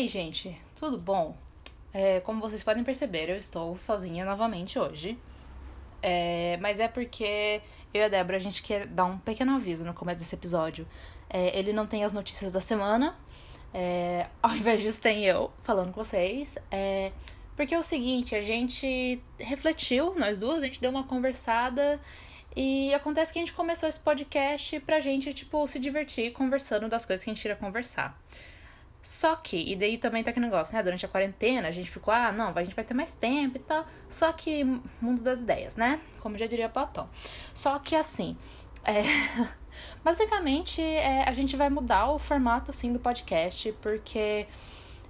[0.00, 0.56] aí, gente?
[0.76, 1.36] Tudo bom?
[1.92, 5.18] É, como vocês podem perceber, eu estou sozinha novamente hoje.
[6.02, 7.60] É, mas é porque
[7.92, 10.88] eu e a Débora, a gente quer dar um pequeno aviso no começo desse episódio.
[11.28, 13.14] É, ele não tem as notícias da semana.
[13.74, 16.56] É, ao invés disso, tem eu falando com vocês.
[16.70, 17.12] É,
[17.54, 22.00] porque é o seguinte, a gente refletiu, nós duas, a gente deu uma conversada
[22.56, 27.04] e acontece que a gente começou esse podcast pra gente, tipo, se divertir conversando das
[27.04, 28.18] coisas que a gente iria conversar.
[29.02, 30.82] Só que, e daí também tá aquele negócio, né?
[30.82, 33.60] Durante a quarentena a gente ficou, ah, não, a gente vai ter mais tempo e
[33.60, 33.86] tal.
[34.08, 34.64] Só que,
[35.00, 36.00] mundo das ideias, né?
[36.20, 37.08] Como já diria Platão.
[37.54, 38.36] Só que assim,
[38.84, 39.02] é...
[40.04, 44.46] basicamente é, a gente vai mudar o formato assim do podcast, porque.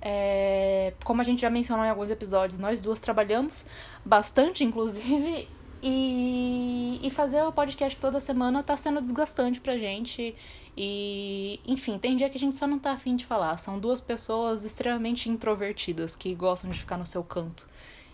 [0.02, 3.66] É, como a gente já mencionou em alguns episódios, nós duas trabalhamos
[4.02, 5.46] bastante, inclusive,
[5.82, 10.34] e, e fazer o podcast toda semana tá sendo desgastante pra gente.
[10.76, 13.56] E, enfim, tem dia que a gente só não tá afim de falar.
[13.58, 17.68] São duas pessoas extremamente introvertidas que gostam de ficar no seu canto.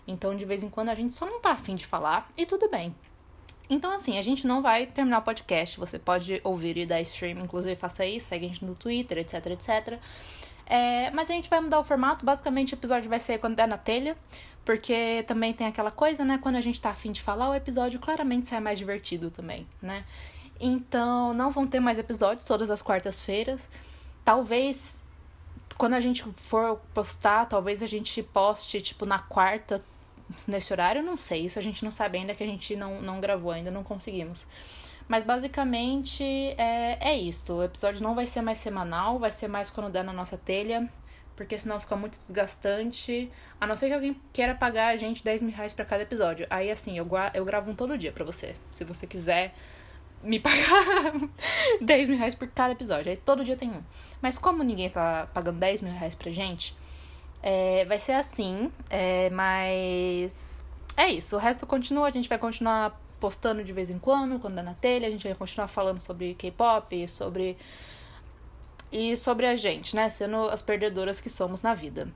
[0.07, 2.69] Então, de vez em quando, a gente só não tá afim de falar e tudo
[2.69, 2.95] bem.
[3.69, 5.77] Então, assim, a gente não vai terminar o podcast.
[5.77, 9.45] Você pode ouvir e dar stream, inclusive faça isso, segue a gente no Twitter, etc,
[9.47, 9.99] etc.
[10.69, 12.25] É, mas a gente vai mudar o formato.
[12.25, 14.15] Basicamente, o episódio vai ser quando der na telha.
[14.65, 16.37] Porque também tem aquela coisa, né?
[16.37, 20.03] Quando a gente tá afim de falar, o episódio claramente sai mais divertido também, né?
[20.59, 23.69] Então, não vão ter mais episódios todas as quartas-feiras.
[24.25, 25.01] Talvez,
[25.77, 29.81] quando a gente for postar, talvez a gente poste, tipo, na quarta,
[30.45, 31.45] nesse horário, não sei.
[31.45, 34.45] Isso a gente não sabe ainda, que a gente não, não gravou ainda, não conseguimos.
[35.07, 37.53] Mas basicamente é, é isso.
[37.53, 40.89] O episódio não vai ser mais semanal, vai ser mais quando der na nossa telha.
[41.35, 43.31] Porque senão fica muito desgastante.
[43.61, 46.47] A não ser que alguém queira pagar a gente 10 mil reais pra cada episódio.
[46.49, 48.55] Aí assim, eu, eu gravo um todo dia pra você.
[48.71, 49.53] Se você quiser
[50.23, 51.13] me pagar
[51.79, 53.11] 10 mil reais por cada episódio.
[53.11, 53.81] Aí todo dia tem um.
[54.21, 56.75] Mas como ninguém tá pagando 10 mil reais pra gente,
[57.41, 58.71] é, vai ser assim.
[58.89, 60.63] É, mas
[60.97, 61.35] é isso.
[61.35, 62.07] O resto continua.
[62.07, 65.07] A gente vai continuar postando de vez em quando, quando dá na telha.
[65.07, 67.57] A gente vai continuar falando sobre K-pop, sobre.
[68.91, 70.09] E sobre a gente, né?
[70.09, 72.07] Sendo as perdedoras que somos na vida.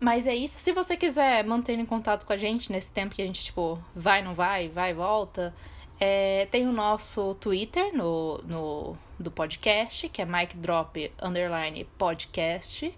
[0.00, 0.58] Mas é isso.
[0.58, 3.82] Se você quiser manter em contato com a gente nesse tempo que a gente, tipo,
[3.94, 5.54] vai, não vai, vai, volta.
[6.00, 12.94] É, tem o nosso Twitter no, no, do podcast, que é Mike Drop Underline Podcast.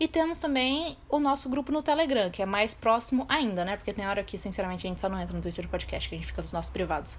[0.00, 3.76] E temos também o nosso grupo no Telegram, que é mais próximo ainda, né?
[3.76, 6.14] Porque tem hora que, sinceramente, a gente só não entra no Twitter do podcast, que
[6.14, 7.18] a gente fica nos nossos privados.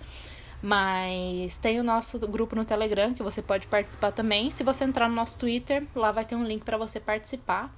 [0.63, 4.49] Mas tem o nosso grupo no Telegram, que você pode participar também.
[4.49, 7.71] Se você entrar no nosso Twitter, lá vai ter um link para você participar.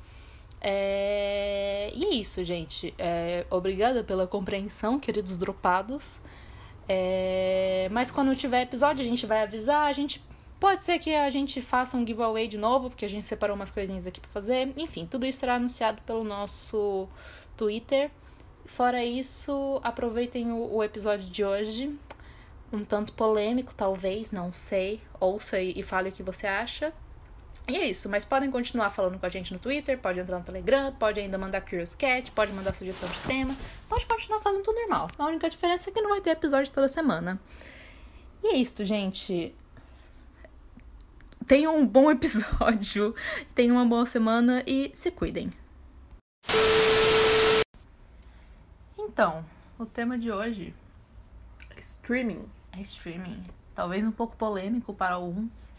[0.61, 1.91] É...
[1.93, 2.93] E é isso, gente.
[2.97, 3.45] É...
[3.49, 6.21] Obrigada pela compreensão, queridos dropados.
[6.87, 7.89] É...
[7.91, 9.85] Mas quando tiver episódio, a gente vai avisar.
[9.85, 10.23] A gente
[10.63, 13.69] pode ser que a gente faça um giveaway de novo, porque a gente separou umas
[13.69, 14.71] coisinhas aqui para fazer.
[14.77, 17.05] Enfim, tudo isso será anunciado pelo nosso
[17.57, 18.09] Twitter.
[18.65, 21.93] Fora isso, aproveitem o, o episódio de hoje.
[22.71, 25.01] Um tanto polêmico, talvez, não sei.
[25.19, 26.93] Ouça e fale o que você acha.
[27.67, 30.45] E é isso, mas podem continuar falando com a gente no Twitter, pode entrar no
[30.45, 33.53] Telegram, pode ainda mandar Curious Cat, pode mandar sugestão de tema,
[33.89, 35.09] pode continuar fazendo tudo normal.
[35.17, 37.37] A única diferença é que não vai ter episódio toda semana.
[38.41, 39.53] E é isso, gente.
[41.47, 43.13] Tenham um bom episódio,
[43.53, 45.51] tenham uma boa semana e se cuidem.
[48.97, 49.43] Então,
[49.77, 50.73] o tema de hoje
[51.75, 52.45] é streaming.
[52.71, 53.43] É streaming.
[53.75, 55.72] Talvez um pouco polêmico para alguns.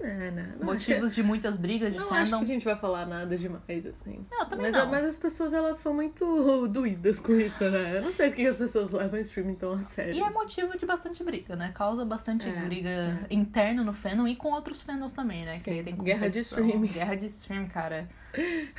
[0.00, 0.54] É, né?
[0.58, 2.20] Não, Motivos de muitas brigas de não fandom.
[2.22, 4.24] acho que a gente vai falar nada demais, assim.
[4.30, 4.90] Não, também mas, não.
[4.90, 7.96] mas as pessoas, elas são muito doídas com isso, né?
[7.98, 10.14] Eu não sei porque as pessoas levam streaming tão a sério.
[10.14, 10.38] E é assim.
[10.38, 11.72] motivo de bastante briga, né?
[11.74, 13.18] Causa bastante É, briga é.
[13.34, 15.52] interna no fandom e com outros fandoms também, né?
[15.54, 16.86] Que Sim, aí tem guerra de streaming.
[16.86, 18.08] Guerra de stream, cara.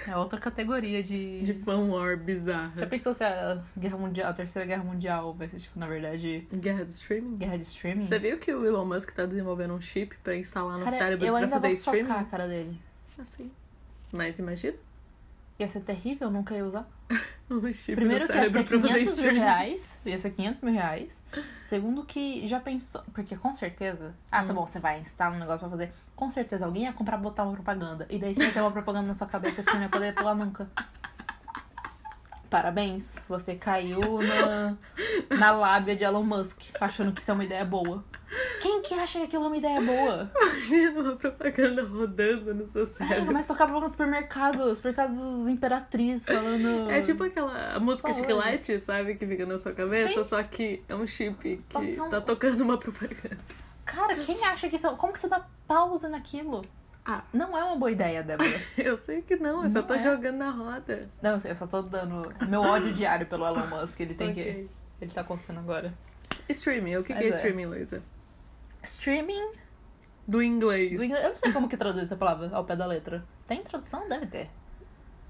[0.08, 1.42] É outra categoria de...
[1.44, 2.88] De fan war Já bizarra.
[2.88, 6.86] pensou se a, guerra mundial, a terceira guerra mundial vai ser, tipo, na verdade, Guerra
[6.86, 7.38] de streaming?
[7.38, 8.08] guerra de streaming?
[8.08, 11.26] Você viu que o Elon Musk tá desenvolvendo um chip pra instalar no Cara, cérebro
[11.26, 12.08] eu pra ainda fazer vou streaming?
[12.08, 12.80] socar a cara dele.
[13.18, 13.52] Assim.
[14.12, 14.76] Mas imagina
[15.60, 16.88] Ia ser terrível, nunca ia usar.
[17.52, 20.00] um chip Primeiro que ia ser pra fazer 500 mil reais.
[20.06, 21.22] Ia ser 500 mil reais.
[21.62, 23.02] Segundo que já pensou...
[23.14, 24.16] Porque com certeza...
[24.32, 24.56] Ah, tá Hum.
[24.56, 25.92] bom, você vai instalar um negócio pra fazer.
[26.16, 28.08] Com certeza alguém ia comprar botar uma propaganda.
[28.10, 30.14] E daí você vai ter uma propaganda na sua cabeça que você não ia poder
[30.16, 30.70] pular nunca.
[32.50, 34.76] Parabéns, você caiu na,
[35.38, 38.04] na lábia de Elon Musk, achando que isso é uma ideia boa.
[38.62, 40.32] Quem que acha que aquilo é uma ideia boa?
[40.36, 43.32] Imagina uma propaganda rodando no seu É, cérebro.
[43.34, 46.90] mas tocar propaganda no supermercado, supermercados Imperatriz falando.
[46.90, 49.14] É tipo aquela a música chiclete, sabe?
[49.16, 50.30] Que fica na sua cabeça, Sim.
[50.30, 53.38] só que é um chip que que é um- tá tocando uma propaganda.
[53.86, 54.88] Cara, quem acha que isso.
[54.88, 56.62] é- Como que você dá pausa naquilo?
[57.12, 58.48] Ah, Não é uma boa ideia, Débora.
[58.78, 60.04] eu sei que não, eu só Não tô é.
[60.04, 61.10] jogando na roda.
[61.22, 64.00] Não, eu só tô dando meu ódio diário pelo Elon Musk.
[64.00, 64.42] Ele tem que.
[64.42, 64.70] Ok.
[65.02, 65.92] Ele tá acontecendo agora.
[66.48, 67.30] Streaming, o que, que é é.
[67.30, 68.04] streaming, Luísa?
[68.84, 69.54] Streaming.
[70.28, 70.98] Do inglês.
[70.98, 73.26] do inglês- Eu não sei como que traduz essa palavra ao pé da letra.
[73.48, 74.08] Tem tradução?
[74.08, 74.50] Deve ter.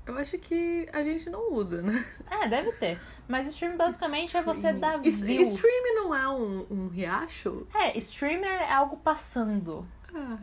[0.05, 2.03] Eu acho que a gente não usa, né?
[2.29, 2.99] É, deve ter.
[3.27, 5.21] Mas streaming basicamente é você dar views.
[5.21, 7.65] Streaming não é um, um riacho?
[7.73, 9.87] É, stream é algo passando.
[10.13, 10.37] Ah,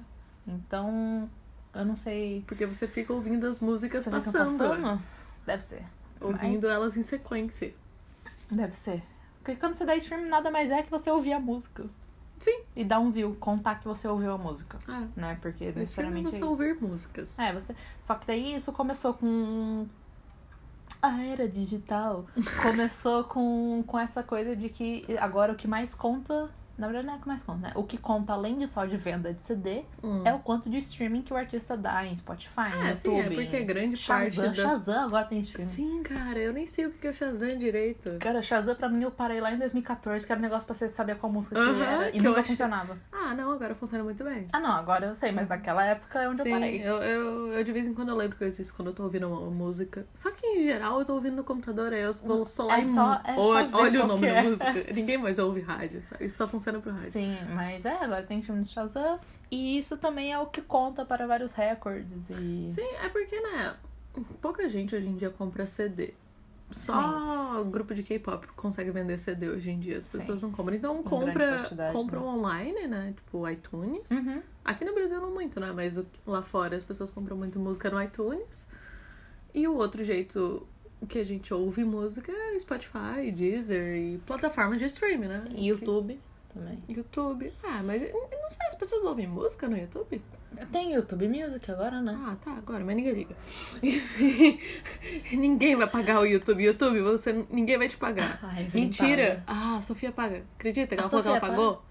[0.46, 1.28] Então,
[1.75, 2.44] eu não sei.
[2.46, 4.58] porque você fica ouvindo as músicas Você passando.
[4.58, 5.02] passando?
[5.44, 5.84] Deve ser.
[6.20, 7.75] Ouvindo Mas- elas em sequência.
[8.50, 9.02] Deve ser.
[9.43, 11.84] Porque quando você dá stream, nada mais é que você ouvir a música.
[12.38, 12.60] Sim.
[12.75, 14.78] E dar um view, contar que você ouviu a música.
[14.88, 15.38] Ah, Né?
[15.40, 16.48] Porque é necessariamente você é isso.
[16.48, 17.38] ouvir músicas.
[17.38, 17.75] É, você.
[18.00, 19.87] Só que daí isso começou com.
[21.02, 22.26] A era digital
[22.62, 26.50] começou com, com essa coisa de que agora o que mais conta.
[26.78, 27.73] Na verdade, não é o que mais conta, né?
[27.75, 30.23] O que conta além de só de venda de CD Hum.
[30.25, 33.19] é o quanto de streaming que o artista dá em Spotify, É, no sim, é
[33.25, 33.34] YouTube.
[33.43, 34.44] porque grande Shazam.
[34.44, 35.69] parte das- Shazam agora tem streaming.
[35.70, 38.17] Sim, cara, eu nem sei o que é o Shazam direito.
[38.20, 40.88] Cara, Shazam pra mim eu parei lá em 2014, que era um negócio pra você
[40.88, 42.08] saber qual música que Aham, era.
[42.11, 42.99] E que nunca achei- funcionava.
[43.11, 44.46] Ah, não, agora funciona muito bem.
[44.52, 46.82] Ah, não, agora eu sei, mas naquela época é onde Sim, eu parei.
[46.82, 49.02] eu, eu, eu de vez em quando eu lembro que eu existo quando eu tô
[49.05, 50.06] ouvindo uma música.
[50.12, 52.81] Só que em geral eu tô ouvindo no computador, aí eu vou só lá É
[52.82, 53.32] e só- é
[53.64, 54.43] ver olha o nome que da é.
[54.43, 54.72] música.
[54.94, 56.25] Ninguém mais ouve rádio, sabe?
[56.26, 57.12] Isso só funciona pro rádio.
[57.12, 59.18] Sim, mas é, agora tem filme de Shazam.
[59.50, 62.28] E isso também é o que conta para vários recordes.
[62.30, 62.66] E...
[62.66, 63.76] Sim, é porque, né?
[64.40, 66.14] Pouca gente hoje em dia compra CD.
[66.70, 69.98] Só o grupo de K-pop consegue vender CD hoje em dia.
[69.98, 70.18] As Sim.
[70.18, 70.74] pessoas não compram.
[70.74, 72.28] Então compra, compram né?
[72.28, 73.14] online, né?
[73.14, 74.10] Tipo iTunes.
[74.10, 74.42] Uhum.
[74.64, 75.70] Aqui no Brasil não muito, né?
[75.72, 75.96] Mas
[76.26, 78.66] lá fora as pessoas compram muito música no iTunes.
[79.54, 80.66] E o outro jeito
[81.08, 85.44] que a gente ouve música é Spotify, Deezer e plataformas de streaming, né?
[85.54, 86.19] E YouTube
[86.56, 86.79] também.
[86.88, 87.53] YouTube.
[87.62, 90.23] Ah, mas eu não sei, as pessoas ouvem música no YouTube?
[90.73, 92.17] Tem YouTube Music agora, né?
[92.26, 93.37] Ah, tá, agora, mas ninguém liga.
[93.82, 94.58] Enfim,
[95.37, 96.62] ninguém vai pagar o YouTube.
[96.64, 98.38] YouTube, você, ninguém vai te pagar.
[98.43, 99.43] Ah, é Mentira!
[99.47, 100.44] Ah, a Sofia paga.
[100.56, 101.82] Acredita que A ela falou que ela pagou?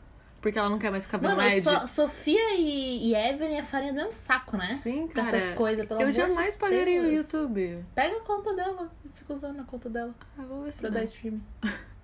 [0.41, 3.91] Porque ela não quer mais ficar vendo Mano, so- Sofia e, e Evelyn é farinha
[3.91, 4.67] do mesmo saco, né?
[4.81, 5.37] Sim, Pra cara.
[5.37, 7.05] essas coisas, pelo eu de jamais pagaria o.
[7.11, 7.83] YouTube.
[7.95, 8.91] Pega a conta dela.
[9.15, 10.99] Fica usando a conta dela Ah, vou ver se pra dá.
[10.99, 11.41] dar streaming.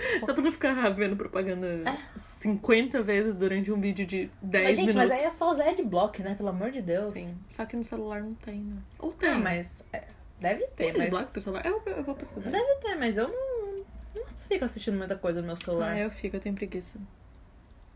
[0.24, 4.68] Só pra não ficar vendo propaganda 50 vezes durante um vídeo de 10 É.
[4.68, 5.10] Mas, gente, minutos.
[5.10, 6.34] mas aí é só usar adblock, né?
[6.34, 7.12] Pelo amor de Deus.
[7.12, 7.38] Sim.
[7.48, 8.76] Só que no celular não tem, né?
[8.98, 9.30] Ou tem.
[9.30, 10.04] Ah, mas é,
[10.38, 11.10] deve ter, Tem mas...
[11.10, 11.66] bloco pro celular?
[11.66, 12.50] Eu, eu vou pesquisar.
[12.50, 15.92] Deve ter, mas eu não, não fico assistindo muita coisa no meu celular.
[15.92, 16.98] Ah, eu fico, eu tenho preguiça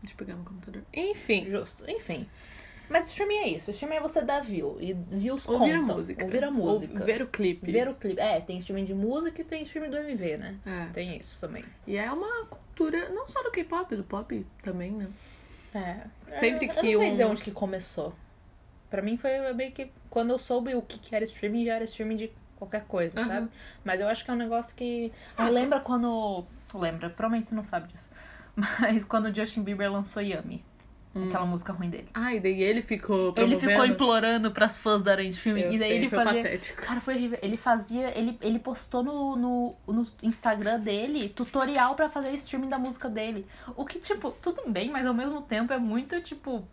[0.01, 0.83] de pegar no computador.
[0.93, 2.27] Enfim, Justo, enfim.
[2.89, 3.71] Mas streaming é isso.
[3.71, 4.77] Streaming é você dar view.
[4.79, 6.23] E views ouvir a música.
[6.23, 6.99] Ouvir a música.
[6.99, 7.71] Ou ver o clipe.
[7.71, 8.19] Ver o clipe.
[8.19, 10.55] É, tem streaming de música e tem streaming do MV, né?
[10.65, 10.85] É.
[10.93, 11.63] Tem isso também.
[11.87, 15.07] E é uma cultura, não só do K-pop, do pop também, né?
[15.73, 15.97] É.
[16.33, 18.13] Sempre eu, que eu não sei um- dizer onde que começou.
[18.89, 19.91] Pra mim foi meio que...
[20.09, 23.27] Quando eu soube o que que era streaming, já era streaming de qualquer coisa, Aham.
[23.27, 23.49] sabe?
[23.83, 25.11] Mas eu acho que é um negócio que...
[25.37, 26.45] Ah, lembra quando...
[26.73, 27.09] Lembra?
[27.09, 28.09] Provavelmente você não sabe disso.
[28.55, 30.21] Mas quando o Justin Bieber lançou
[31.15, 31.27] Yummy.
[31.29, 32.07] Aquela música ruim dele.
[32.13, 33.69] Ah, e daí ele ficou Ele promovendo.
[33.71, 35.61] ficou implorando pras fãs darem streaming.
[35.61, 36.43] Eu e daí sei, ele foi fazia.
[36.43, 36.81] patético.
[36.81, 37.39] Cara, foi horrível.
[37.41, 38.17] Ele fazia.
[38.19, 43.47] Ele, ele postou no, no, no Instagram dele tutorial pra fazer streaming da música dele.
[43.77, 46.67] O que, tipo, tudo bem, mas ao mesmo tempo é muito, tipo.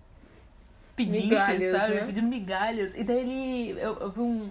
[0.96, 1.94] Pedinte, Migalhas, sabe?
[1.94, 2.04] né?
[2.04, 2.94] Pedindo migalhas.
[2.94, 3.80] E daí ele.
[3.80, 4.50] Eu, eu vi um.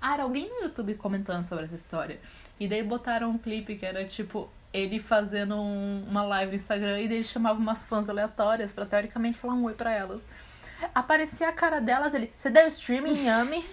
[0.00, 2.18] Ah, era alguém no YouTube comentando sobre essa história.
[2.60, 4.48] E daí botaram um clipe que era tipo.
[4.74, 9.38] Ele fazendo um- uma live no Instagram e ele chamava umas fãs aleatórias pra teoricamente
[9.38, 10.22] falar um oi pra elas.
[10.94, 12.32] Aparecia a cara delas, ele.
[12.36, 13.64] Você deu streaming em Yami?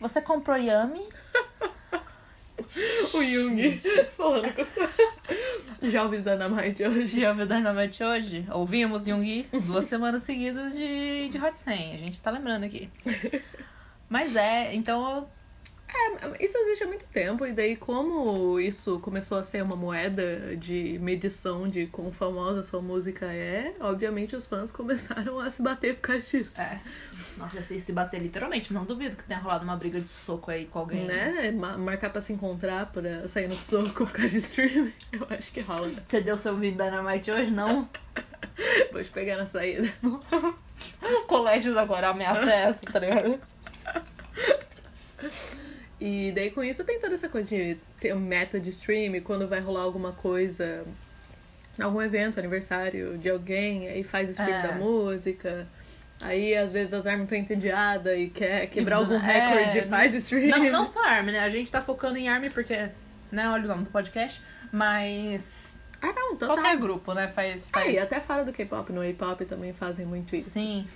[0.00, 1.06] Você comprou Yami?
[3.14, 3.70] O Jung
[4.16, 4.88] falando com a sua...
[5.82, 7.20] Já ouviu Dynamite hoje?
[7.20, 8.46] Já ouviu Dynamite hoje?
[8.50, 11.94] Ouvimos Yoongi duas semanas seguidas de, de Hot 100.
[11.94, 12.90] A gente tá lembrando aqui.
[14.08, 15.28] Mas é, então.
[16.40, 20.98] Isso existe há muito tempo, e daí como isso começou a ser uma moeda de
[21.00, 26.00] medição de quão famosa sua música é, obviamente os fãs começaram a se bater por
[26.02, 26.60] causa disso.
[26.60, 26.80] É.
[27.36, 30.64] Nossa, se, se bater literalmente, não duvido que tenha rolado uma briga de soco aí
[30.66, 31.04] com alguém.
[31.04, 31.50] Né?
[31.52, 35.52] Ma- Marcar pra se encontrar, pra sair no soco por causa de streaming, eu acho
[35.52, 35.88] que rola.
[35.88, 37.50] Você deu seu vídeo Dynamite hoje?
[37.50, 37.88] Não?
[38.92, 39.86] Vou te pegar na saída.
[41.28, 43.38] Colégios agora, ameaça é essa, tá ligado?
[46.00, 49.60] E daí com isso tem toda essa coisa de ter meta de stream, quando vai
[49.60, 50.84] rolar alguma coisa,
[51.80, 54.62] algum evento, aniversário de alguém, aí faz stream É.
[54.62, 55.66] da música.
[56.22, 60.14] Aí às vezes as armas estão entediadas e quer quebrar E- algum é, recorde, faz
[60.14, 60.48] stream.
[60.58, 61.40] Não, não só Army, né?
[61.40, 62.88] A gente tá focando em Army porque,
[63.32, 64.40] né, olha o nome do podcast,
[64.72, 66.56] mas Ah, não, total.
[66.56, 67.66] qualquer grupo, né, faz...
[67.72, 67.94] Ah, faz...
[67.94, 70.50] e até fora do K-pop, no A-pop também fazem muito isso.
[70.50, 70.86] Sim.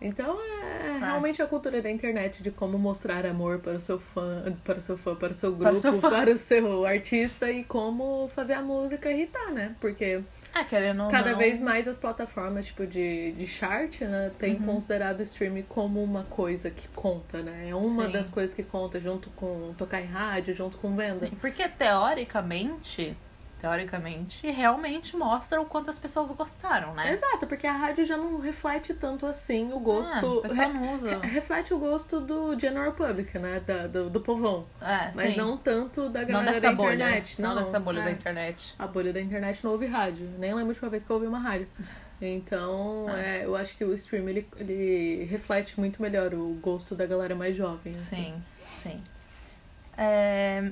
[0.00, 4.44] Então é realmente a cultura da internet de como mostrar amor para o seu fã,
[4.62, 7.50] para o seu fã, para o seu Para o grupo, seu para o seu artista
[7.50, 9.74] e como fazer a música irritar, né?
[9.80, 10.22] Porque
[10.54, 14.66] É, querendo cada não, vez mais as plataformas tipo de, de chart, né, têm Uhum.
[14.66, 17.68] considerado o streaming como uma coisa que conta, né?
[17.70, 18.12] É uma Sim.
[18.12, 21.26] das coisas que conta junto com tocar em rádio, junto com venda.
[21.26, 23.16] Sim, porque teoricamente,
[23.60, 27.10] teoricamente, realmente mostra o quanto as pessoas gostaram, né?
[27.12, 30.38] Exato, porque a rádio já não reflete tanto assim o Ah, gosto.
[30.38, 31.18] a pessoa re- não usa.
[31.18, 33.60] re- reflete o gosto do general public, né?
[33.60, 34.66] Da, do, do povão.
[34.80, 35.38] É, Mas sim.
[35.38, 36.94] não tanto da Não galera da bolha.
[36.94, 37.40] internet.
[37.42, 38.04] Não, dessa bolha é.
[38.04, 38.74] da internet.
[38.78, 40.28] A bolha da internet não ouve rádio.
[40.38, 41.68] Nem lembro a última vez que eu ouvi uma rádio.
[42.18, 43.18] Então, Ah.
[43.20, 47.34] é, eu acho que o stream ele, ele reflete muito melhor o gosto da galera
[47.34, 47.92] mais jovem.
[47.92, 48.16] assim.
[48.16, 48.42] Sim,
[48.82, 49.02] sim.
[49.98, 50.70] É...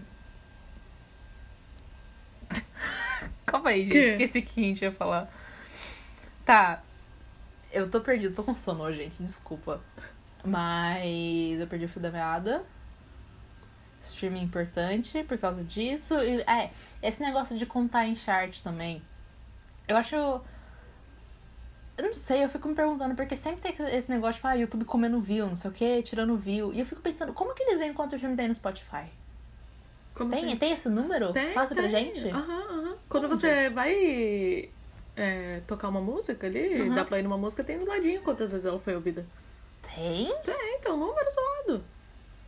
[3.46, 3.92] Calma aí, gente.
[3.92, 4.24] Que?
[4.24, 5.30] Esqueci o que a gente ia falar.
[6.44, 6.82] Tá.
[7.72, 9.22] Eu tô perdido, tô com sono gente.
[9.22, 9.80] Desculpa.
[10.44, 12.62] Mas eu perdi o fio da meada.
[14.00, 16.14] Streaming importante por causa disso.
[16.20, 16.70] E, é,
[17.02, 19.02] esse negócio de contar em chart também.
[19.88, 20.14] Eu acho.
[21.96, 24.84] Eu não sei, eu fico me perguntando, porque sempre tem esse negócio, tipo, ah, YouTube
[24.84, 26.72] comendo view, não sei o que, tirando view.
[26.74, 29.06] E eu fico pensando, como que eles veem quanto filme tem no Spotify?
[30.14, 30.56] Como Tem, assim?
[30.56, 31.32] tem esse número?
[31.32, 31.88] Tem, pra tem.
[31.88, 32.28] gente?
[32.28, 32.96] Aham, aham.
[33.08, 33.36] Quando Onde?
[33.36, 34.70] você vai
[35.16, 36.94] é, tocar uma música ali, Uhum.
[36.94, 39.26] dá play numa música, tem do ladinho quantas vezes ela foi ouvida.
[39.94, 40.32] Tem?
[40.44, 41.84] Tem, então, o número todo.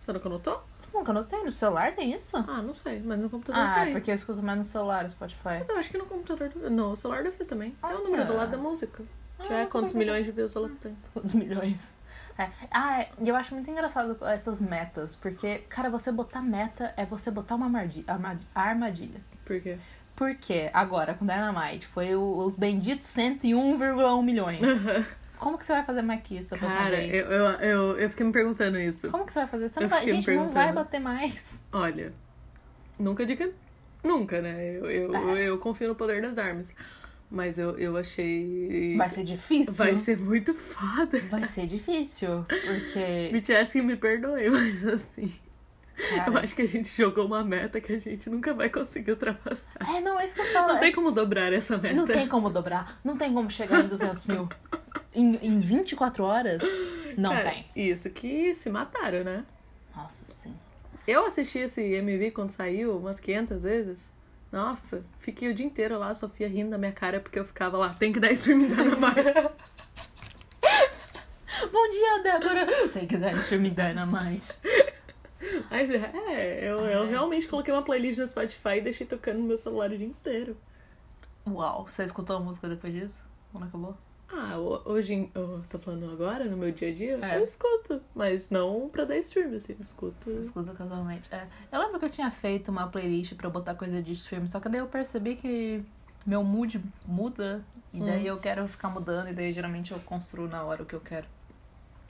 [0.01, 0.63] Você nunca notou?
[0.95, 1.43] Nunca notei.
[1.43, 2.37] No celular tem isso?
[2.37, 3.93] Ah, não sei, mas no computador Ah, tem.
[3.93, 5.59] porque eu escuto mais no celular o Spotify.
[5.59, 6.51] Mas eu acho que no computador.
[6.71, 7.73] No celular deve ter também.
[7.83, 8.05] Tem o Olha.
[8.05, 9.03] número do lado da música.
[9.43, 10.97] Que Ah, é quantos milhões de views ela tem.
[11.13, 11.91] Quantos milhões?
[12.39, 12.49] É.
[12.71, 17.31] Ah, e eu acho muito engraçado essas metas, porque, cara, você botar meta é você
[17.31, 19.21] botar uma armadi- armadi- armadilha.
[19.45, 19.79] Por quê?
[20.15, 24.61] Porque agora, com Dynamite, foi o- os benditos 101,1 milhões.
[25.39, 27.15] Como que você vai fazer mais que isso da próxima Cara, vez?
[27.15, 29.11] eu, eu, eu, eu fiquei me perguntando isso.
[29.11, 29.69] Como que você vai fazer?
[29.69, 30.07] Você não vai...
[30.09, 31.61] Gente, não vai bater mais.
[31.73, 32.13] Olha,
[32.99, 33.51] nunca diga
[34.03, 34.77] nunca, né?
[34.79, 35.19] Eu, eu, É.
[35.19, 36.73] eu, eu confio no poder das armas.
[37.31, 38.97] Mas eu, eu achei.
[38.97, 39.75] Vai ser difícil.
[39.75, 41.21] Vai ser muito foda.
[41.29, 43.31] Vai ser difícil, porque...
[43.35, 45.33] BTS que me perdoe, mas assim.
[45.97, 49.11] cara, Eu acho que a gente jogou uma meta que a gente nunca vai conseguir
[49.11, 49.81] ultrapassar.
[49.89, 50.69] É, não, é isso que eu falo.
[50.69, 51.95] Não é tem como dobrar essa meta.
[51.95, 53.01] Não tem como dobrar.
[53.03, 54.49] Não tem como chegar em 200 mil.
[55.15, 56.63] Em, em 24 horas?
[57.17, 57.67] Não Cara, tem.
[57.75, 59.47] Isso que se mataram, né?
[59.97, 60.55] Nossa, sim.
[61.07, 64.13] Eu assisti esse MV quando saiu umas 500 vezes.
[64.51, 67.77] Nossa, fiquei o dia inteiro lá, a Sofia rindo da minha cara porque eu ficava
[67.77, 69.23] lá, tem que dar streaming da Dynamite.
[71.73, 72.89] Bom dia, Débora.
[72.89, 74.53] Tem que dar streaming Dynamite.
[75.71, 79.57] Mas é, eu, eu realmente coloquei uma playlist no Spotify e deixei tocando no meu
[79.57, 80.57] celular o dia inteiro.
[81.47, 81.87] Uau.
[81.91, 83.25] Você escutou a música depois disso?
[83.53, 83.97] Quando acabou?
[84.29, 87.39] Ah, ho- hoje, eu tô falando agora, no meu dia a dia, É.
[87.39, 88.01] eu escuto.
[88.15, 90.31] Mas não pra dar stream, assim, eu escuto.
[90.33, 91.33] Escuta casualmente.
[91.33, 91.47] É.
[91.71, 94.59] Eu lembro que eu tinha feito uma playlist pra eu botar coisa de stream, só
[94.61, 95.83] que daí eu percebi que
[96.27, 97.65] meu mood muda.
[97.93, 98.35] E daí Hum.
[98.35, 101.27] eu quero ficar mudando, e daí geralmente eu construo na hora o que eu quero.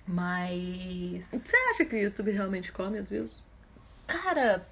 [0.07, 1.25] Mas.
[1.27, 3.45] Você acha que o YouTube realmente come as views?
[4.07, 4.67] Cara,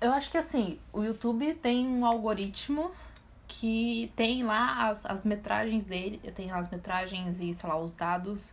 [0.00, 2.90] eu acho que assim, o YouTube tem um algoritmo
[3.46, 8.52] que tem lá as, as metragens dele, tem as metragens e, sei lá, os dados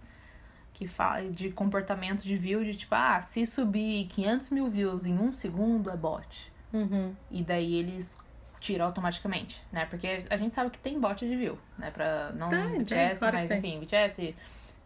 [0.73, 5.17] que fala de comportamento de view, de tipo, ah, se subir 500 mil views em
[5.17, 6.51] um segundo é bot.
[6.73, 7.15] Uhum.
[7.29, 8.17] E daí eles
[8.59, 9.85] tiram automaticamente, né?
[9.85, 11.91] Porque a gente sabe que tem bot de view, né?
[11.91, 13.57] Pra não Tem, tem, BTS, claro que mas tem.
[13.59, 14.35] enfim, BTS,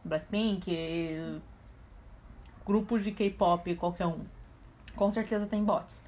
[0.03, 1.41] Blackpink,
[2.65, 4.21] grupos de K-pop, qualquer um.
[4.95, 6.03] Com certeza tem bots.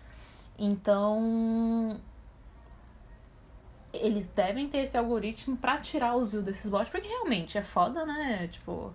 [0.58, 2.00] Então,
[3.94, 8.06] eles devem ter esse algoritmo pra tirar os views desses bots, porque realmente é foda,
[8.06, 8.48] né?
[8.48, 8.94] Tipo,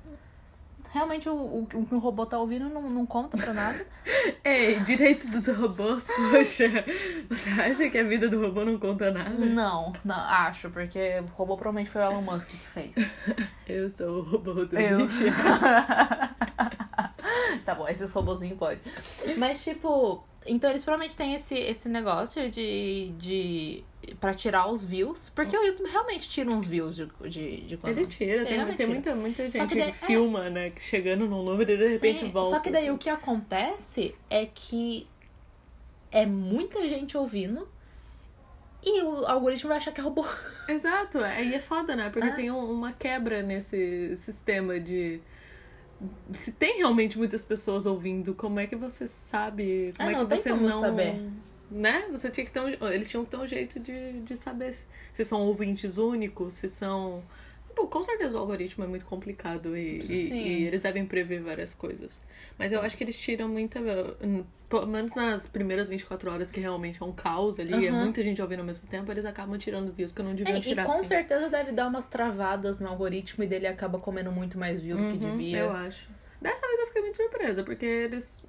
[0.92, 3.86] realmente o, o, o que o robô tá ouvindo não, não conta pra nada.
[4.44, 6.68] Ei, direito dos robôs, poxa.
[7.28, 9.30] Você acha que a vida do robô não conta nada?
[9.30, 12.96] Não, não, acho, porque o robô provavelmente foi o Elon Musk que fez.
[13.66, 15.06] Eu sou o robô do Eu.
[17.64, 18.80] Tá bom, esses robozinhos pode.
[19.38, 23.12] Mas, tipo, então eles provavelmente têm esse, esse negócio de.
[23.18, 23.84] de
[24.22, 25.30] pra tirar os views.
[25.34, 27.98] Porque o YouTube realmente tira uns views de, de, de quando.
[27.98, 28.88] Ele tira, tem, realmente tem tira.
[28.88, 29.92] muita, muita gente que que, daí- é.
[29.92, 30.70] filma, né?
[30.70, 32.50] que Chegando num número e de repente Sim, volta.
[32.50, 32.92] Só que daí assim.
[32.92, 35.08] o que acontece é que
[36.12, 37.68] é muita gente ouvindo
[38.84, 40.24] e o algoritmo vai achar que é robô.
[40.68, 42.08] Exato, aí é foda, né?
[42.08, 42.34] Porque Ah.
[42.36, 45.20] tem um- uma quebra nesse sistema de.
[46.32, 49.92] Se tem realmente muitas pessoas ouvindo, como é que você sabe?
[49.96, 50.80] Como Ah, é não que tem você não.
[50.80, 51.20] saber.
[51.72, 52.06] Né?
[52.10, 54.84] Você tinha que ter um, eles tinham que ter um jeito de, de saber se,
[55.12, 57.22] se são ouvintes únicos, se são.
[57.74, 60.34] Bom, com certeza o algoritmo é muito complicado e, e, Sim.
[60.34, 62.20] e eles devem prever várias coisas.
[62.58, 63.80] Mas eu acho que eles tiram muita.
[64.68, 68.00] Pelo menos nas primeiras 24 horas, que realmente é um caos ali, é Aham.
[68.04, 70.60] muita gente ouvindo ao mesmo tempo, eles acabam tirando views que não É, deviam e
[70.60, 71.06] tirar com assim.
[71.08, 75.04] certeza deve dar umas travadas no algoritmo e dele acaba comendo muito mais view do
[75.04, 75.58] que Uhum, devia.
[75.60, 76.08] Eu acho.
[76.40, 78.44] Dessa vez eu fiquei muito surpresa, porque eles.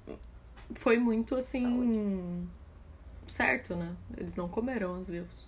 [0.74, 2.46] Foi muito assim.
[3.26, 3.94] Certo, né?
[4.16, 5.46] Eles não comeram as views.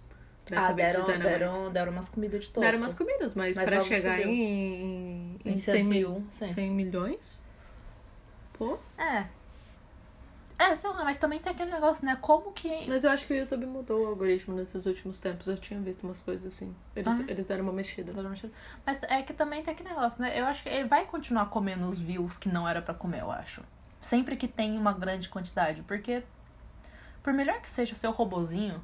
[0.49, 1.29] Dessa Ah, deram, Dynamite.
[1.29, 2.61] deram, deram umas comidas de topo.
[2.61, 4.31] Deram umas comidas, mas, Mas pra chegar subiu.
[4.33, 6.55] em, em, Em 100, mil, 101, sim.
[6.55, 7.41] 100 milhões?
[8.53, 8.79] Pô.
[8.97, 9.27] É.
[10.59, 12.17] É, sei lá, mas também tem aquele negócio, né?
[12.21, 12.87] Como que.
[12.89, 15.49] Mas eu acho que o YouTube mudou o algoritmo nesses últimos tempos.
[15.49, 16.75] Eu tinha visto umas coisas assim.
[16.95, 17.25] Eles, Ah.
[17.29, 18.11] eles deram uma mexida.
[18.87, 20.41] Mas é que também tem aquele negócio, né?
[20.41, 23.31] Eu acho que ele vai continuar comendo os views que não era pra comer, eu
[23.31, 23.63] acho.
[24.01, 25.83] Sempre que tem uma grande quantidade.
[25.83, 26.23] Porque,
[27.27, 28.81] por melhor que seja o seu robozinho,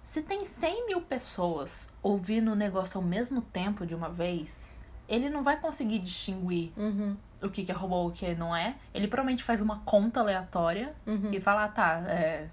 [0.00, 4.72] se tem 100 mil pessoas ouvindo o negócio ao mesmo tempo de uma vez,
[5.08, 8.54] ele não vai conseguir distinguir Uhum, o que que é robô e o que não
[8.54, 8.76] é.
[8.94, 11.32] Ele provavelmente faz uma conta aleatória uhum.
[11.32, 12.46] e fala, ah, tá, é,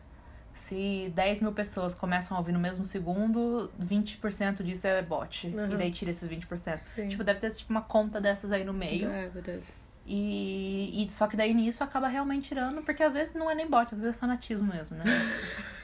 [0.56, 5.50] se 10 mil pessoas começam a ouvir no mesmo segundo, 20% disso é bot.
[5.50, 5.74] Uhum.
[5.74, 6.80] E daí tira esses 20%.
[6.80, 7.10] Sim.
[7.10, 9.08] Tipo, deve ter tipo, uma conta dessas aí no meio.
[9.08, 9.62] É verdade.
[10.06, 13.68] E, e só que daí nisso acaba realmente tirando, porque às vezes não é nem
[13.70, 15.04] bot, às vezes é fanatismo mesmo, né?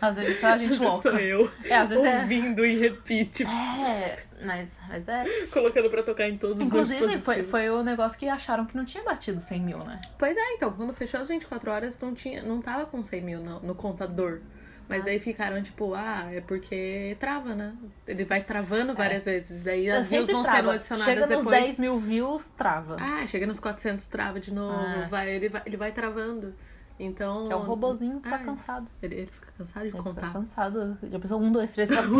[0.01, 1.01] Às vezes só a gente louca.
[1.01, 2.21] sou eu É, às vezes é.
[2.21, 5.23] ouvindo em repeat, É, mas, mas é.
[5.53, 8.75] colocando pra tocar em todos os meus Inclusive, foi, foi o negócio que acharam que
[8.75, 10.01] não tinha batido 100 mil, né?
[10.17, 13.39] Pois é, então, quando fechou as 24 horas, não, tinha, não tava com 100 mil
[13.39, 14.41] no, no contador.
[14.89, 15.05] Mas Ah.
[15.05, 17.75] daí ficaram tipo, ah, é porque trava, né?
[18.07, 19.61] Ele vai travando várias vezes.
[19.63, 20.57] Daí Eu as views vão trava.
[20.59, 21.63] sendo adicionadas Chega nos depois.
[21.63, 22.95] 10 mil views, trava.
[22.99, 24.73] Ah, chega nos 400, trava de novo.
[24.79, 25.07] Ah.
[25.09, 26.53] Vai, ele, vai, ele vai travando.
[26.99, 27.51] Então.
[27.51, 28.87] É o robozinho que tá Ah, cansado.
[29.03, 30.21] Ele, ele fica cansado de Ele contar.
[30.21, 30.97] Tá cansado.
[31.03, 32.11] Já pensou um, dois, três, quatro,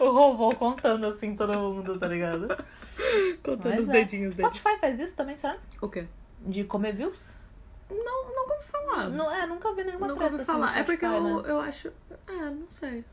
[0.00, 2.48] o robô contando assim todo mundo, tá ligado?
[3.42, 3.92] Contando Mas os é.
[3.92, 4.48] dedinhos dele.
[4.48, 5.56] Spotify faz isso também, será?
[5.80, 6.06] O quê?
[6.40, 7.34] De comer views?
[7.90, 9.08] Não, nunca ouvi falar.
[9.08, 10.78] Não, é, nunca vi nenhuma nunca treta ouvi assim falar.
[10.78, 11.50] É porque eu, né?
[11.50, 11.92] eu acho.
[12.26, 13.04] É, não sei.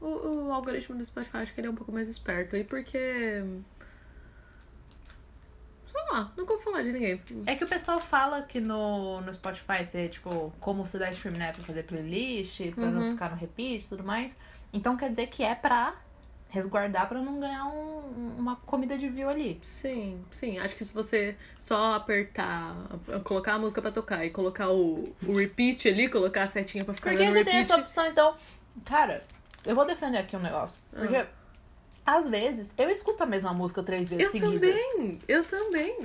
[0.00, 0.06] O,
[0.48, 2.56] o algoritmo do Spotify acho que ele é um pouco mais esperto.
[2.56, 3.44] E porque.
[5.90, 7.20] Sei lá, nunca ouvi falar de ninguém.
[7.46, 11.36] É que o pessoal fala que no, no Spotify você, tipo, como você dá stream,
[11.36, 11.52] né?
[11.52, 13.10] Pra fazer playlist, pra não Uhum.
[13.12, 14.36] ficar no repeat e tudo mais.
[14.72, 15.94] Então quer dizer que é pra
[16.52, 19.58] resguardar pra não ganhar um- uma comida de view ali.
[19.62, 20.58] Sim, sim.
[20.58, 22.76] Acho que se você só apertar,
[23.24, 26.92] colocar a música pra tocar e colocar o, o repeat ali, colocar a setinha pra
[26.92, 27.72] ficar Porque dando ele tem repeat.
[27.72, 28.34] essa opção, então.
[28.84, 29.24] Cara,
[29.64, 30.76] eu vou defender aqui um negócio.
[30.90, 31.26] Porque, Ah.
[32.04, 34.60] às vezes, eu escuto a mesma música três vezes Eu seguidas.
[34.60, 35.96] também, eu também.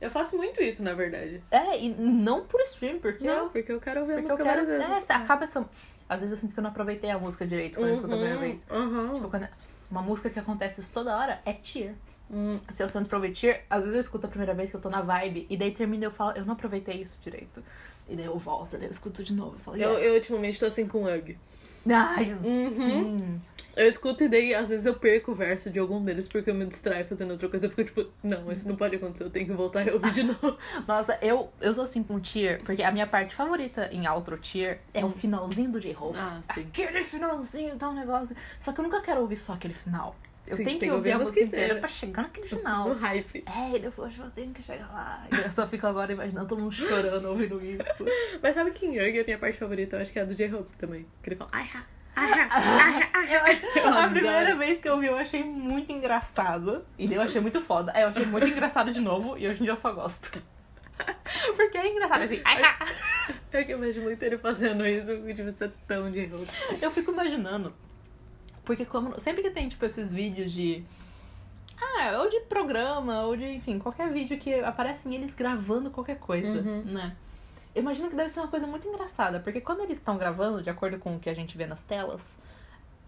[0.00, 1.42] Eu faço muito isso, na verdade.
[1.50, 3.50] É, e não por stream, porque Não, eu.
[3.50, 4.48] porque eu quero ouvir a eu música quero.
[4.48, 5.04] várias É, vezes.
[5.04, 5.68] você acaba essa.
[6.08, 8.16] Às vezes eu sinto que eu não aproveitei a música direito quando eu escuto a
[8.16, 8.64] primeira vez.
[8.70, 9.12] Uhum.
[9.12, 9.48] Tipo, quando...
[9.90, 11.94] uma música que acontece isso toda hora é Tear.
[12.30, 12.58] Hum.
[12.68, 15.02] Se eu sinto Tear, às vezes eu escuto a primeira vez que eu tô na
[15.02, 17.62] vibe, e daí termina e eu falo, eu não aproveitei isso direito.
[18.08, 19.54] E daí eu volto, daí eu escuto de novo.
[19.54, 20.04] Eu falo, Eu, yes.
[20.04, 21.38] eu ultimamente tô assim com Ugg.
[21.88, 22.70] Ai, Uhum.
[22.74, 23.40] sim.
[23.76, 26.54] Eu escuto e daí às vezes eu perco o verso de algum deles porque eu
[26.54, 27.66] me distraio fazendo outra coisa.
[27.66, 30.22] Eu fico tipo, não, isso não pode acontecer, eu tenho que voltar e ouvir de
[30.24, 30.56] novo.
[30.86, 34.78] Nossa, eu, eu sou assim com Tear, porque a minha parte favorita em outro Tear
[34.94, 36.16] é o finalzinho do J-Hope.
[36.16, 36.60] Ah, sim.
[36.60, 38.36] Aquele finalzinho, tá um negócio.
[38.60, 40.14] Só que eu nunca quero ouvir só aquele final.
[40.46, 41.80] Eu Sim, tenho que ouvir a música inteira inteira.
[41.80, 42.88] pra chegar naquele final.
[42.94, 43.44] No hype.
[43.46, 45.26] É, depois eu tenho que chegar lá.
[45.42, 48.04] Eu só fico agora imaginando todo mundo chorando ouvindo isso.
[48.42, 49.96] Mas sabe que em a minha parte favorita?
[49.96, 51.06] Eu acho que é a do J-Hope também.
[51.22, 51.82] Que ele fala, ai, ha,
[52.14, 55.42] ai, ha, ai, ha, ai, ha." Eu, a primeira vez que eu vi, eu achei
[55.42, 56.84] muito engraçado.
[56.98, 57.90] E eu achei muito foda.
[57.94, 59.38] Aí eu achei muito engraçado de novo.
[59.38, 60.30] E hoje em dia eu só gosto.
[61.56, 62.42] Porque é engraçado, assim.
[63.50, 66.46] É que eu vejo muito ele fazendo isso, tipo, isso é tão J-Hope.
[66.82, 67.74] Eu fico imaginando.
[68.64, 70.84] Porque como, sempre que tem, tipo, esses vídeos de.
[71.80, 76.60] Ah, ou de programa, ou de, enfim, qualquer vídeo que aparecem eles gravando qualquer coisa,
[76.60, 76.82] Uhum.
[76.84, 77.16] né?
[77.74, 80.70] Eu imagino que deve ser uma coisa muito engraçada, porque quando eles estão gravando, de
[80.70, 82.36] acordo com o que a gente vê nas telas,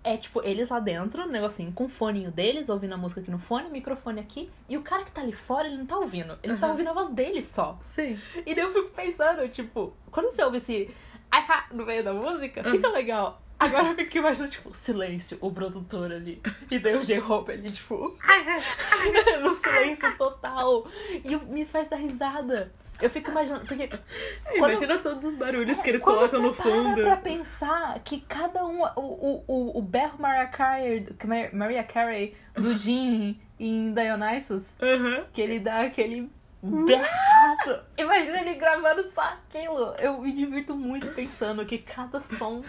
[0.02, 3.30] é tipo, eles lá dentro, um negocinho, com o foninho deles, ouvindo a música aqui
[3.30, 5.96] no fone, o microfone aqui, e o cara que tá ali fora, ele não tá
[5.96, 6.36] ouvindo.
[6.42, 6.72] Ele tá Uhum.
[6.72, 7.78] ouvindo a voz dele só.
[7.80, 8.18] Sim.
[8.44, 10.90] E daí eu fico pensando, tipo, quando você ouve esse
[11.30, 13.40] ai, ha, no meio da música, fica legal.
[13.58, 16.42] Agora eu fico imaginando, tipo, silêncio, o produtor ali.
[16.70, 18.16] E daí o J-Hope ali, tipo,
[19.42, 20.86] no silêncio total.
[21.24, 22.70] E eu- me faz dar risada.
[23.00, 23.88] Eu fico imaginando, porque.
[23.88, 26.94] Quando- Imagina todos os barulhos que eles colocam no fundo.
[26.94, 28.82] Para pra pensar que cada um.
[28.96, 31.06] O, o, o, berro Mariah Carey,
[31.52, 35.24] Mariah Carey do Jim em Dionysus, Aham.
[35.32, 36.30] que ele dá aquele
[36.62, 37.80] berraço.
[37.98, 39.94] Imagina ele gravando só aquilo.
[39.98, 42.62] Eu me divirto muito pensando que cada som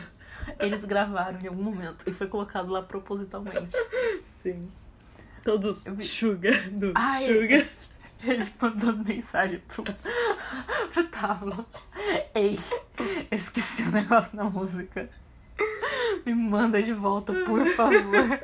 [0.59, 3.75] eles gravaram em algum momento e foi colocado lá propositalmente.
[4.25, 4.67] Sim.
[5.43, 7.67] Todos vi- sugar do Ai, sugar.
[8.23, 11.65] Ele mandando mensagem pro, pro.
[12.33, 12.57] Ei,
[13.29, 15.09] eu esqueci o negócio na música.
[16.25, 18.39] Me manda de volta, por favor.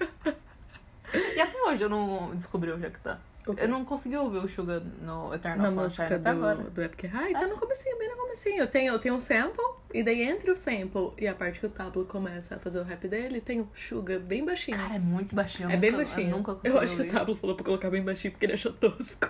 [1.35, 3.19] E até hoje eu não descobri onde é que tá.
[3.45, 3.63] O quê?
[3.63, 6.55] Eu não consegui ouvir o Sugar no Eternal Na Sunshine música até agora.
[6.55, 8.57] do, do Epic High, tá no comecinho, bem no comecinho.
[8.59, 11.65] Eu tenho, eu tenho um sample, e daí entre o sample e a parte que
[11.65, 14.77] o Tablo começa a fazer o rap dele, tem o Sugar bem baixinho.
[14.77, 15.69] Cara, é muito baixinho.
[15.69, 16.29] é bem baixinho.
[16.31, 17.17] Eu nunca Eu acho que o ouvir.
[17.17, 19.27] Tablo falou pra colocar bem baixinho porque ele achou tosco.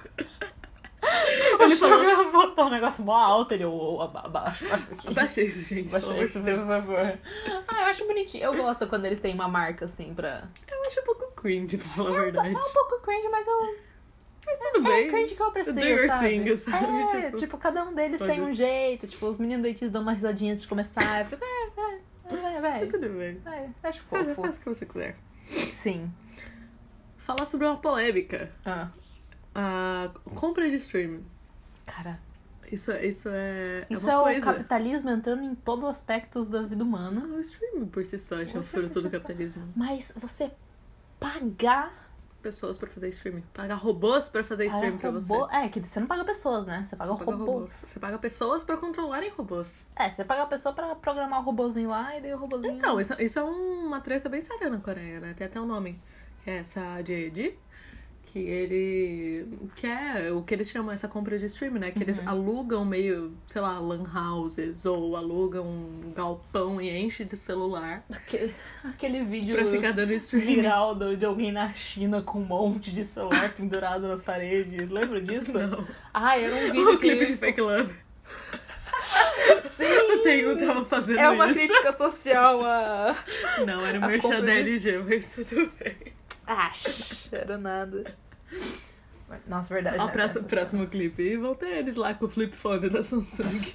[1.60, 5.12] O Sugar botou um negócio mó alto, ele aba- abaixa, pouquinho.
[5.12, 5.92] Abaixa isso, gente.
[5.92, 7.20] Baixa isso, por favor.
[7.68, 8.44] Ah, eu acho bonitinho.
[8.46, 10.48] Eu gosto quando eles têm uma marca, assim, pra...
[10.72, 12.48] Eu acho um pouco cringe, pra falar a É um, verdade.
[12.56, 13.76] é um pouco cringe, mas eu...
[14.46, 15.08] Mas tudo É bem.
[15.10, 16.28] cringe que eu aprecio, Do your sabe?
[16.30, 16.86] thing, sabe?
[16.86, 18.54] É, Tipo, tipo, cada um deles tem um foda-se.
[18.56, 19.08] jeito.
[19.08, 21.20] Tipo, os meninos doitinhos dão uma risadinha antes de começar.
[21.22, 21.70] Eu fico, é,
[22.30, 22.88] vai, vai, vai.
[22.88, 23.40] Tudo bem.
[23.40, 23.70] vai.
[23.84, 24.42] Acho Faz, fofo.
[24.42, 25.16] faz o que você quiser.
[25.48, 26.12] Sim.
[27.18, 28.52] Falar sobre uma polêmica.
[28.66, 28.90] Ah,
[29.56, 31.24] A compra de streaming.
[31.86, 32.20] cara,
[32.72, 34.46] Isso, isso é, isso é é, o coisa.
[34.48, 37.22] capitalismo entrando em todos os aspectos da vida humana.
[37.28, 39.72] O streaming por si só já é o fruto do precisa- capitalismo.
[39.76, 40.52] Mas você
[41.20, 42.03] pagar
[42.44, 43.42] Pessoas pra fazer streaming.
[43.54, 45.34] Pagar robôs pra fazer streaming pra você.
[45.50, 46.84] É, que você não paga pessoas, né?
[46.86, 47.72] Você paga Você paga robôs.
[47.72, 49.90] Você paga pessoas pra controlarem robôs.
[49.96, 52.74] É, você paga a pessoa pra programar o robôzinho lá e daí o robôzinho...
[52.74, 55.34] Então, isso, isso é uma treta bem séria na Coreia, né?
[55.34, 56.02] Tem até um nome.
[56.44, 57.58] Que é essa JD.
[58.34, 59.46] Que ele.
[59.76, 61.92] Que é o que eles chamam essa compra de streaming, né?
[61.92, 62.30] Que eles Uhum.
[62.30, 68.56] alugam meio, sei lá, lan houses ou alugam um galpão e enche de celular Aquele,
[68.84, 73.04] aquele vídeo pra ficar dando viral do- de alguém na China com um monte de
[73.04, 74.90] celular pendurado nas paredes.
[74.90, 75.54] Lembra disso?
[75.54, 75.88] Não.
[76.12, 77.26] Ah, era um vídeo O clipe que...
[77.34, 77.94] de Fake Love.
[79.76, 80.12] Sim!
[80.12, 81.60] O Tengu tava fazendo É uma isso.
[81.60, 83.16] crítica social a...
[83.66, 85.96] Não, era o merchan compra da LG, mas tudo bem.
[86.48, 86.72] Ah,
[87.32, 88.16] era nada.
[89.48, 89.98] Nossa, verdade.
[90.00, 90.12] Ó, o né?
[90.14, 91.22] próximo, próximo clipe.
[91.24, 93.74] E vão ter eles lá com o flip phone da Samsung.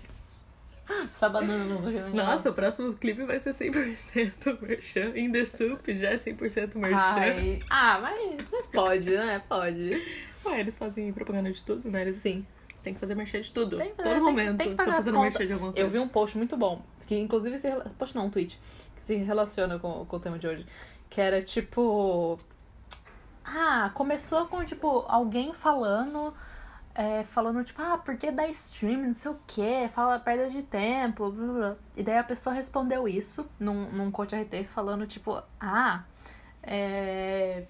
[1.20, 5.12] Banana no Nossa, o próximo clipe vai ser 100% merchan.
[5.18, 6.96] In the Soup já é 100% merchan.
[6.96, 7.60] Ai.
[7.68, 9.42] Ah, mas, mas pode, né?
[9.48, 10.02] Pode.
[10.46, 12.02] Ué, eles fazem propaganda de tudo, né?
[12.02, 12.46] Eles Sim.
[12.82, 13.76] têm que fazer merchan de tudo.
[13.76, 14.56] Tem que- Todo tem que- momento.
[14.58, 15.86] tem que tá pagar fazendo merchan de alguma coisa.
[15.86, 17.68] Eu vi um post muito bom, que inclusive se.
[17.98, 18.58] Post não, um tweet,
[18.94, 20.64] que se relaciona com, com o tema de hoje.
[21.10, 22.38] Que era tipo.
[23.54, 26.34] Ah, começou com, tipo, alguém falando.
[26.94, 30.62] é, falando, tipo, ah, por que dar stream, não sei o quê, fala perda de
[30.64, 31.76] tempo, blá, blá, blá.
[31.96, 36.02] E daí a pessoa respondeu isso num, num coach RT falando, tipo, ah,
[36.62, 37.66] é.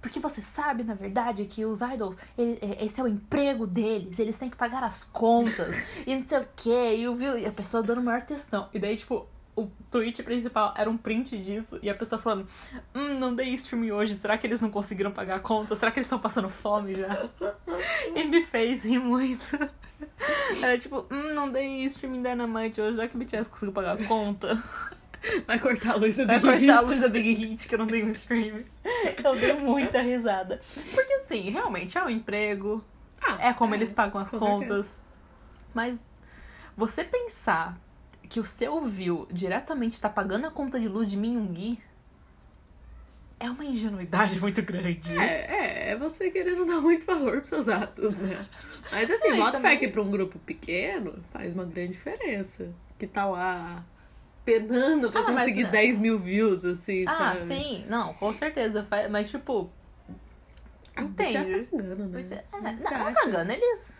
[0.00, 4.18] Porque você sabe, na verdade, que os idols, ele- é- esse é o emprego deles,
[4.18, 5.74] eles têm que pagar as contas,
[6.06, 8.68] e não sei o quê, e, o, e a pessoa dando o maior textão.
[8.72, 9.26] E daí, tipo,
[9.62, 12.46] o tweet principal era um print disso, e a pessoa falando,
[12.94, 15.74] hum, não dei stream hoje, será que eles não conseguiram pagar a conta?
[15.76, 17.28] Será que eles estão passando fome já?
[18.14, 19.44] e me fez rir muito.
[20.62, 24.04] Era tipo, hum, não dei stream Dynamite hoje, será que o BTS conseguiu pagar a
[24.04, 24.62] conta?
[25.48, 26.88] Vai cortar a luz da Vai Big cortar a Hit.
[26.88, 28.62] luz da Big Hit que eu não dei um stream.
[29.24, 30.60] Eu dei muita risada.
[30.94, 32.84] Porque assim, realmente é um emprego,
[33.20, 34.96] Ah, é como eles pagam as contas.
[35.74, 36.06] Mas
[36.76, 37.76] você pensar
[38.28, 41.78] que o seu view diretamente tá pagando a conta de luz de Minhungui
[43.40, 45.16] é uma ingenuidade muito grande.
[45.16, 48.46] É, é, é você querendo dar muito valor pros seus atos, né?
[48.90, 52.72] Mas assim, bota fé que pra um grupo pequeno faz uma grande diferença.
[52.98, 53.84] Que tá lá
[54.44, 55.70] penando pra Ah, mas conseguir não.
[55.70, 57.04] 10 mil views, assim.
[57.06, 57.44] Ah, sabe?
[57.44, 58.86] sim, não, com certeza.
[59.10, 59.70] Mas tipo.
[60.96, 61.64] Ah, o BTS Entende?
[61.64, 62.20] tá cagando, né?
[62.20, 62.42] É, Você
[62.90, 63.20] não, não acha?
[63.20, 63.94] cagando, eles.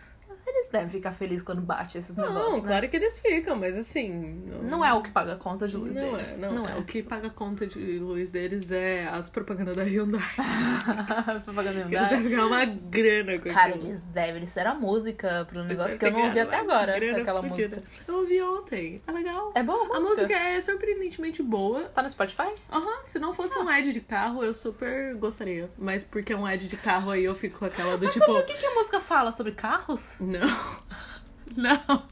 [0.49, 2.63] Eles devem ficar felizes quando bate esses Não, negócios.
[2.63, 2.69] né?
[2.69, 4.43] claro que eles ficam, mas assim.
[4.63, 6.33] Não é o que paga a conta de luz não deles.
[6.33, 6.77] É, não, é.
[6.77, 10.21] O que paga a conta de luz deles é as propagandas da Hyundai.
[11.45, 13.87] Propaganda Que eles devem ganhar uma grana com Cara, aquilo.
[13.87, 17.43] eles devem, eles deram a música pro negócio que eu não ouvi até agora, aquela
[17.43, 17.83] música.
[18.07, 19.03] Eu ouvi ontem.
[19.07, 19.53] É legal.
[19.55, 19.99] É boa a música?
[19.99, 21.85] A música é surpreendentemente boa.
[21.85, 22.53] Tá no Spotify?
[22.73, 25.69] Aham, se não fosse um ad de carro, eu super gostaria.
[25.79, 28.25] Mas porque é um ad de carro aí eu fico com aquela do Mas tipo.
[28.27, 29.33] sobre o que, que a música fala?
[29.33, 30.17] Sobre carros?
[30.21, 30.38] Não.
[31.57, 32.03] Não.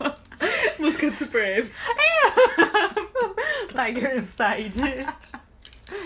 [0.79, 1.71] música do Super M.
[3.71, 4.81] Tiger Inside.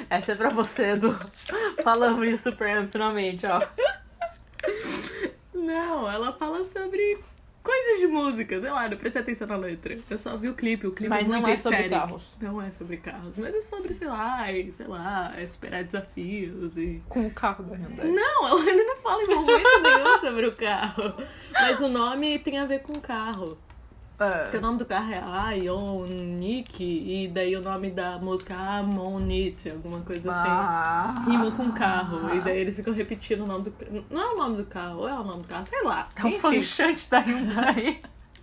[0.08, 1.18] Essa é pra você, Edu.
[1.82, 3.66] Falamos de Super M finalmente, ó.
[5.54, 7.18] Não, ela fala sobre
[7.62, 9.98] coisas de música, sei lá, não prestei atenção na letra.
[10.08, 12.36] Eu só vi o clipe, o clipe Mas é muito não é sobre carros.
[12.40, 16.76] Não é sobre carros, mas é sobre, sei lá, e, sei lá, é superar desafios
[16.76, 17.02] e.
[17.08, 18.08] Com o carro da Hyundai.
[18.08, 21.14] Não, ela ainda não fala em momento nenhum sobre o carro.
[21.52, 23.58] Mas o nome tem a ver com o carro.
[24.42, 29.70] Porque o nome do carro é Ionic, e daí o nome da música é Amonite,
[29.70, 30.48] alguma coisa assim.
[30.50, 31.24] Ah.
[31.26, 32.34] Rima com carro.
[32.34, 34.04] E daí eles ficam repetindo o nome do carro.
[34.10, 36.08] Não é o nome do carro, é o nome do carro, sei lá.
[36.16, 38.00] É um fanchante da Hyundai.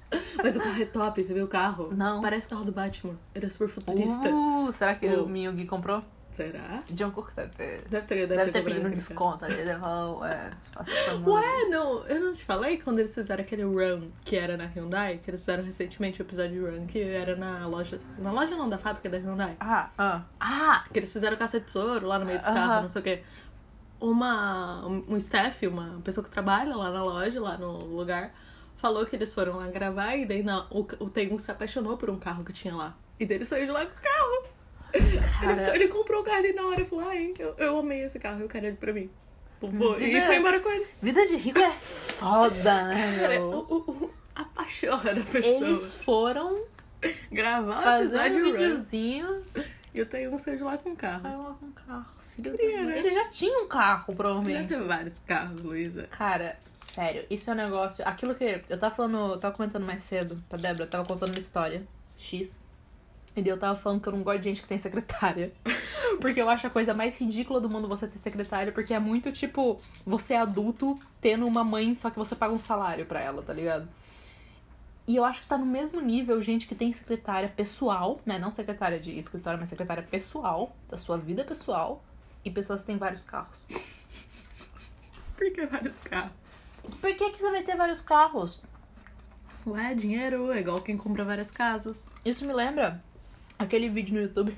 [0.42, 1.90] Mas o carro é top, você viu o carro?
[1.96, 2.22] Não.
[2.22, 3.14] Parece o carro do Batman.
[3.36, 4.30] Ele é super futurista.
[4.30, 5.24] Uh, será que Oh.
[5.26, 6.02] o Miyugi comprou?
[6.38, 6.84] Será?
[6.92, 9.56] John Cook deve ter, Deve ter, deve deve ter comprado pedido um desconto ali.
[9.56, 11.32] Deve falar, ué, essa música.
[11.32, 15.18] Ué, não, eu não te falei quando eles fizeram aquele run que era na Hyundai,
[15.18, 18.00] que eles fizeram recentemente o episódio de run, que era na loja.
[18.20, 19.58] Na loja não, da fábrica da Hyundai.
[19.60, 22.56] Ah, ah, ah, Que eles fizeram caça de tesouro lá no meio dos Aham.
[22.56, 23.24] carros, não sei o quê.
[24.00, 24.86] Uma.
[24.86, 28.32] Um staff, uma pessoa que trabalha lá na loja, lá no lugar,
[28.76, 32.12] falou que eles foram lá gravar e daí na, o, o Tengu se apaixonou por
[32.12, 32.96] um carro que tinha lá.
[33.20, 34.57] E daí ele saiu de lá com o carro.
[34.94, 35.76] Ele, Cara.
[35.76, 38.42] ele comprou o carro ali na hora e falou: ai, eu, eu amei esse carro,
[38.42, 39.10] eu quero ele pra mim.
[39.60, 40.86] Vou- E Vida- foi embora com ele.
[41.02, 45.68] vida de rico é foda, né, Cara, o, o, o- a paixão da pessoa.
[45.68, 46.64] Eles foram
[47.32, 49.44] Gravar fazer um videozinho
[49.94, 51.22] E o Tengu saiu de lá com o carro.
[51.24, 53.00] Vai lá com o carro, filho Queria, né?
[53.00, 54.68] Ele já tinha um carro, provavelmente.
[54.70, 56.04] ter vários carros, Luísa.
[56.12, 58.08] Cara, sério, isso é um negócio.
[58.08, 61.30] Aquilo que eu tava falando, eu tava comentando mais cedo pra Débora, eu tava contando
[61.32, 61.84] uma história
[62.16, 62.60] X.
[63.38, 65.54] E daí eu tava falando que eu não gosto de gente que tem secretária.
[66.20, 69.32] Porque eu acho a coisa mais ridícula do mundo você ter secretária, porque é muito
[69.32, 73.44] tipo, você é adulto tendo uma mãe, só que você paga um salário pra ela,
[73.44, 73.88] tá ligado?
[75.08, 78.40] E eu acho que tá no mesmo nível gente que tem secretária pessoal, né?
[78.40, 82.04] Não secretária de escritório, mas secretária pessoal, da sua vida pessoal,
[82.44, 83.66] e pessoas que têm vários carros.
[85.38, 86.32] Por que vários carros?
[87.00, 88.62] Por que, que você vai ter vários carros?
[89.68, 92.06] Ué, dinheiro, é igual quem compra várias casas.
[92.24, 93.04] Isso me lembra
[93.58, 94.58] aquele vídeo no YouTube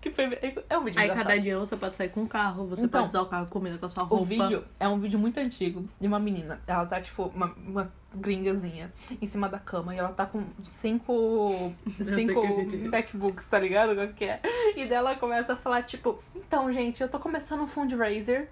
[0.00, 0.26] que foi.
[0.68, 1.26] É um vídeo Aí engraçado.
[1.26, 3.78] cada dia você pode sair com um carro, você Então, pode usar o carro combina
[3.78, 4.22] com a sua roupa.
[4.22, 6.60] O vídeo é um vídeo muito antigo de uma menina.
[6.66, 11.74] Ela tá, tipo, uma, uma gringazinha em cima da cama e ela tá com cinco,
[11.90, 12.88] cinco é.
[12.88, 13.96] MacBooks, tá ligado?
[13.96, 14.40] Qual que é?
[14.76, 18.48] E dela começa a falar, tipo, então, gente, eu tô começando um fundraiser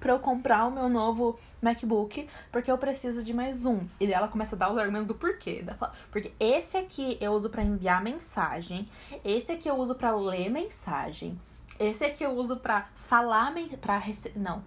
[0.00, 3.80] pra eu comprar o meu novo MacBook, porque eu preciso de mais um.
[4.00, 5.64] E ela começa a dar os argumentos do porquê.
[6.10, 8.88] Porque esse aqui eu uso pra enviar mensagem,
[9.24, 11.40] esse aqui eu uso pra ler mensagem,
[11.78, 13.52] esse aqui eu uso pra falar,
[14.00, 14.32] rece...
[14.36, 14.62] não,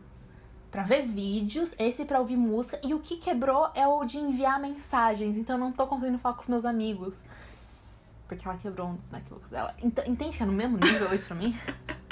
[0.69, 2.77] Pra ver vídeos, esse pra ouvir música.
[2.85, 5.37] E o que quebrou é o de enviar mensagens.
[5.37, 7.23] Então eu não tô conseguindo falar com os meus amigos.
[8.27, 9.73] Porque ela quebrou um dos MacBooks dela.
[9.81, 11.57] Ent- entende que é no mesmo nível isso pra mim?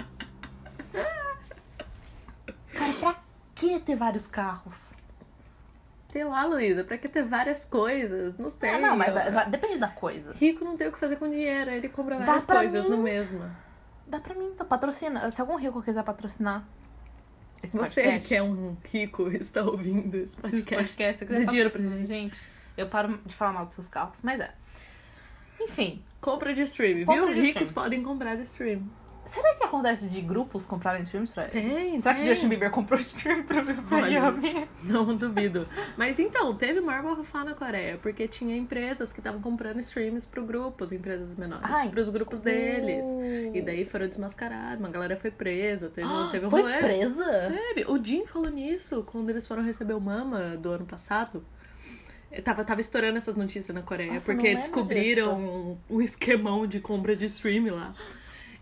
[2.76, 3.16] Cara, pra
[3.56, 4.94] que ter vários carros?
[6.10, 8.38] Sei lá, Luísa, pra que ter várias coisas?
[8.38, 8.70] Não sei.
[8.70, 10.34] Ah, não, mas vai- vai- depende da coisa.
[10.34, 12.90] Rico não tem o que fazer com dinheiro, ele compra várias coisas mim.
[12.92, 13.44] no mesmo.
[14.08, 15.30] Dá pra mim, então patrocina.
[15.32, 16.64] Se algum rico quiser patrocinar
[17.62, 21.46] esse Você podcast, que é um rico está ouvindo esse podcast, podcast, se dê quiser
[21.48, 22.06] dinheiro pra gente.
[22.06, 22.40] gente.
[22.78, 24.54] Eu paro de falar mal dos seus carros, mas é.
[25.60, 27.34] Enfim, Compra de stream, Compra viu?
[27.36, 27.84] de Ricos stream.
[27.84, 28.84] podem comprar stream.
[29.26, 32.30] Será que acontece de grupos comprarem streams pra Tem, Será que tem.
[32.30, 34.08] Justin Bieber comprou stream pra pra Olha.
[34.08, 34.68] Yami?
[34.84, 35.68] Não duvido.
[35.98, 40.44] Mas então, teve maior bafafá na Coreia, porque tinha empresas que estavam comprando streams pro
[40.46, 43.06] grupo, as empresas menores, Ai, pros grupos deles.
[43.54, 46.78] E daí foram desmascarados, uma galera foi presa, teve, Ah, teve um Foi rolê.
[46.78, 47.26] presa?
[47.52, 47.86] Teve.
[47.92, 51.44] O Jim falou nisso quando eles foram receber o Mama do ano passado.
[52.32, 56.68] Eh, Tava, tava estourando essas notícias na Coreia, Nossa, eu porque descobriram um, um esquemão
[56.68, 57.94] de compra de stream lá.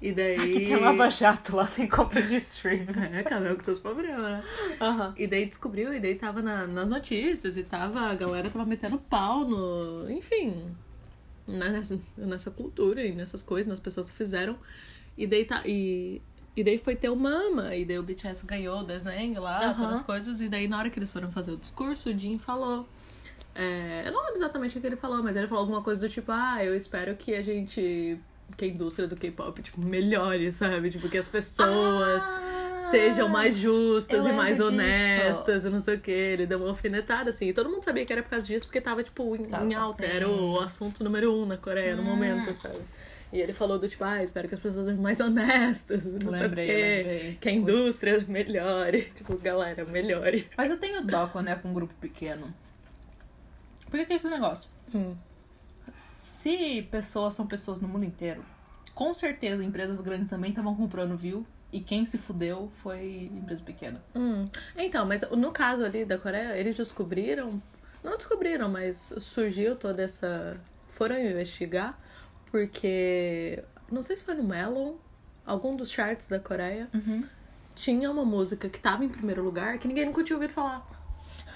[0.04, 0.36] E daí.
[0.36, 2.86] Aqui tem Lava Jato, lá tem compra de stream.
[3.14, 4.44] É, cada um com seus problemas, né?
[4.82, 5.14] Aham.
[5.18, 8.98] E daí descobriu, e daí tava na- nas notícias, e tava, a galera tava metendo
[9.00, 10.10] pau no.
[10.12, 10.76] Enfim.
[11.48, 14.58] né, Nessa, nessa cultura e nessas coisas, nas pessoas que fizeram.
[15.18, 15.62] E daí tá.
[15.66, 16.22] E,
[16.56, 19.74] e daí foi ter o Mama, e daí o BTS ganhou o desenho lá, Aham.
[19.76, 22.38] todas as coisas, e daí na hora que eles foram fazer o discurso, o Jim
[22.38, 22.88] falou.
[23.56, 26.10] é, eu não lembro exatamente o que ele falou, mas ele falou alguma coisa do
[26.10, 28.20] tipo, ah, eu espero que a gente.
[28.56, 30.90] Que a indústria do K-pop, tipo, melhore, sabe?
[30.90, 34.84] Tipo, que as pessoas Ah, sejam mais justas e mais lembro disso.
[34.86, 36.12] honestas e não sei o que.
[36.12, 37.48] Ele deu uma alfinetada, assim.
[37.50, 39.74] E todo mundo sabia que era por causa disso, porque tava, tipo, em, Tava em
[39.74, 40.06] alta.
[40.06, 40.16] assim.
[40.16, 42.06] Era o assunto número um na Coreia no Hum.
[42.06, 42.80] momento, sabe?
[43.32, 46.38] E ele falou do tipo, ah, espero que as pessoas sejam mais honestas, não Lembrei,
[46.38, 47.10] sei o quê.
[47.10, 47.38] lembrei.
[47.42, 49.02] Que a indústria melhore.
[49.16, 50.48] Tipo, galera, melhore.
[50.56, 52.54] Mas eu tenho dó quando é com um grupo pequeno.
[53.90, 54.70] Porque que é aquele negócio?
[54.94, 55.16] Hum.
[56.44, 58.44] Se pessoas são pessoas no mundo inteiro,
[58.94, 61.48] com certeza empresas grandes também estavam comprando view.
[61.72, 64.04] E quem se fudeu foi empresa pequena.
[64.14, 64.46] Hum.
[64.76, 67.64] Então, mas no caso ali da Coreia, eles descobriram
[68.04, 70.60] Não descobriram, mas surgiu toda essa.
[70.90, 71.98] Foram investigar,
[72.52, 73.64] porque.
[73.90, 74.96] Não sei se foi no Melon,
[75.46, 76.90] algum dos charts da Coreia.
[76.94, 77.26] Uhum.
[77.74, 80.86] Tinha uma música que tava em primeiro lugar que ninguém nunca tinha ouvido falar.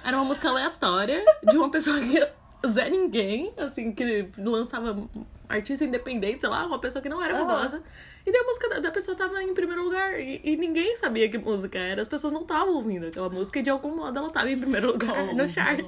[0.05, 2.46] Era uma música aleatória de uma pessoa que.
[2.65, 5.07] Zé Ninguém, assim, que lançava
[5.47, 7.81] artista independente, sei lá, uma pessoa que não era famosa.
[8.25, 10.19] E daí a música da, da pessoa tava em primeiro lugar.
[10.19, 12.01] E, e ninguém sabia que música era.
[12.01, 14.87] As pessoas não estavam ouvindo aquela música e de algum modo ela tava em primeiro
[14.91, 15.85] lugar no charts.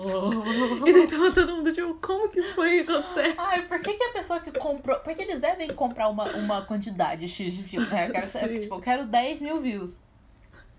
[0.86, 3.34] E daí tava todo mundo tipo, como que isso foi acontecer?
[3.38, 5.00] Ai, por que, que a pessoa que comprou.
[5.00, 8.08] Porque eles devem comprar uma, uma quantidade X de views, né?
[8.08, 9.98] Eu quero, tipo, eu quero 10 mil views.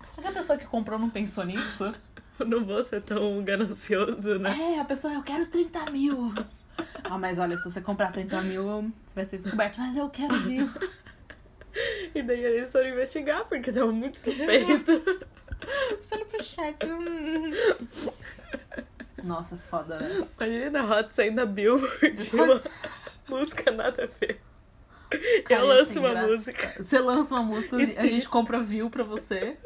[0.01, 1.93] Será que a pessoa que comprou não pensou nisso?
[2.47, 4.55] Não vou ser tão ganancioso, né?
[4.75, 6.33] É, a pessoa, eu quero 30 mil.
[7.03, 9.77] Ah, mas olha, se você comprar 30 mil, você vai ser descoberto.
[9.79, 10.69] Mas eu quero view.
[12.13, 14.91] E daí eles foram investigar porque tava muito suspeito.
[15.97, 16.75] Você olha pro chat.
[19.23, 20.27] Nossa, foda, né?
[20.37, 22.29] Imagina a Hot saindo da Billboard.
[22.33, 22.69] Uma Hot-
[23.29, 24.41] música nada a ver.
[25.45, 26.31] Cara, eu lanço uma engraçado.
[26.31, 26.73] música.
[26.83, 29.57] Você lança uma música, a gente compra view pra você.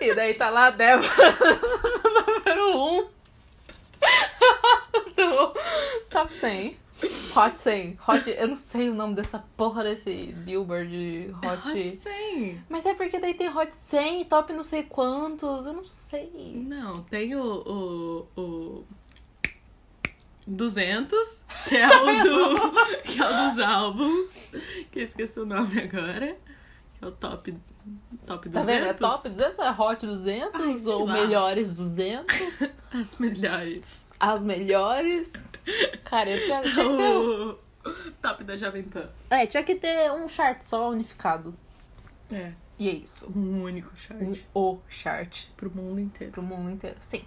[0.00, 1.08] E daí tá lá a Débora,
[2.28, 2.98] número 1.
[2.98, 3.06] Um.
[5.16, 5.54] Do
[6.10, 6.76] top 100.
[7.34, 7.98] Hot 100.
[8.06, 11.68] Hot, eu não sei o nome dessa porra desse Billboard Hot.
[11.70, 12.62] Hot 100.
[12.68, 16.52] Mas é porque daí tem Hot 100 e top não sei quantos, eu não sei.
[16.54, 18.84] Não, tem o, o, o
[20.46, 24.48] 200, que é o, do, que é o dos álbuns,
[24.92, 26.36] que eu esqueci o nome agora,
[27.02, 27.56] é o top,
[28.26, 28.52] top 200.
[28.52, 28.86] Tá vendo?
[28.86, 31.12] É top 200, é Hot 200 Ai, ou lá.
[31.12, 32.36] melhores 200?
[32.92, 34.06] As melhores.
[34.20, 35.32] As melhores.
[36.04, 37.16] Cara, eu tinha, tinha que ter.
[37.16, 37.58] O
[38.22, 39.10] top da Jovem Pan.
[39.28, 41.54] É, tinha que ter um chart só unificado.
[42.32, 43.26] É, E é isso.
[43.36, 46.32] um único chart Um o chart pro mundo inteiro.
[46.32, 46.96] pro mundo inteiro.
[47.00, 47.24] Sim.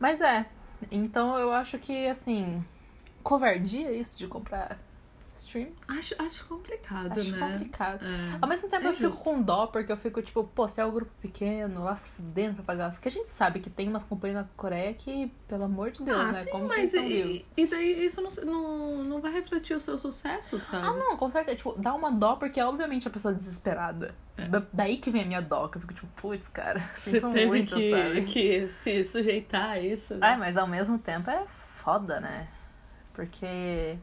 [0.00, 0.46] Mas é.
[0.90, 2.64] Então eu acho que, assim.
[3.22, 4.78] Covardia isso de comprar
[5.44, 5.74] streams.
[5.88, 7.52] Acho, acho complicado, Acho né?
[7.52, 8.04] complicado.
[8.04, 8.38] É.
[8.40, 9.24] Ao mesmo tempo É eu fico justo.
[9.24, 12.54] com dó, porque eu fico tipo, pô, se é o grupo pequeno, lá se fudendo
[12.56, 12.90] pra pagar.
[12.90, 16.18] Porque a gente sabe que tem umas companhias na Coreia que, pelo amor de Deus,
[16.18, 16.32] Ah, né?
[16.34, 20.58] sim, Como mas e, e daí isso não, não, não vai refletir o seu sucesso,
[20.58, 20.86] sabe?
[20.86, 21.56] Ah, não, com certeza.
[21.56, 24.14] Tipo, dá uma dó, porque obviamente a pessoa é desesperada.
[24.36, 24.46] É.
[24.48, 27.46] Da- daí que vem a minha dó, que eu fico tipo, putz, cara, Você teve
[27.46, 28.22] muito, que, sabe?
[28.24, 30.14] que se sujeitar a isso.
[30.14, 30.26] né?
[30.26, 32.48] Ai, mas ao mesmo tempo é foda, né?
[33.12, 33.96] Porque.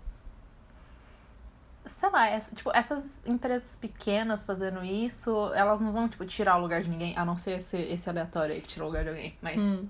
[1.85, 6.61] Sei lá, essa- tipo, essas empresas pequenas fazendo isso, elas não vão, tipo, tirar o
[6.61, 9.09] lugar de ninguém, a não ser esse, esse aleatório aí que tirou o lugar de
[9.09, 9.35] alguém.
[9.41, 9.87] Mas Hum.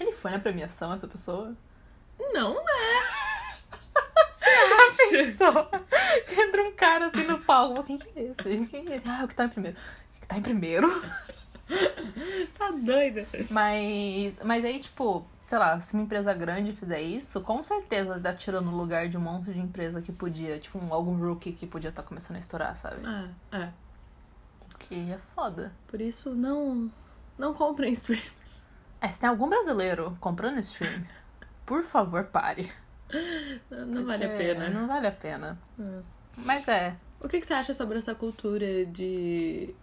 [0.00, 1.54] ele foi na premiação, essa pessoa?
[2.32, 2.62] Não, né?
[4.32, 5.68] Você acha?
[6.40, 7.84] Entra um cara assim no palco.
[7.84, 8.66] Quem que é esse?
[8.66, 9.08] Quem é esse?
[9.08, 9.76] Ah, o que tá em primeiro.
[9.78, 10.88] O que tá em primeiro?
[12.58, 13.26] Tá doida.
[13.48, 18.32] Mas, mas aí, tipo, sei lá, se uma empresa grande fizer isso, com certeza dá
[18.32, 21.66] tirando o lugar de um monte de empresa que podia, tipo, um, algum rookie que
[21.66, 23.02] podia estar começando a estourar, sabe?
[23.52, 23.72] É, é.
[24.74, 25.70] O que é foda.
[25.88, 26.90] Por isso, não,
[27.36, 28.64] não comprem streams.
[28.98, 31.04] É, se tem algum brasileiro comprando stream,
[31.66, 32.72] por favor, pare.
[33.70, 34.70] Não, não vale a pena.
[34.70, 35.58] Não vale a pena.
[35.78, 36.00] É.
[36.34, 36.96] Mas é.
[37.20, 39.74] O que, que você acha sobre essa cultura de.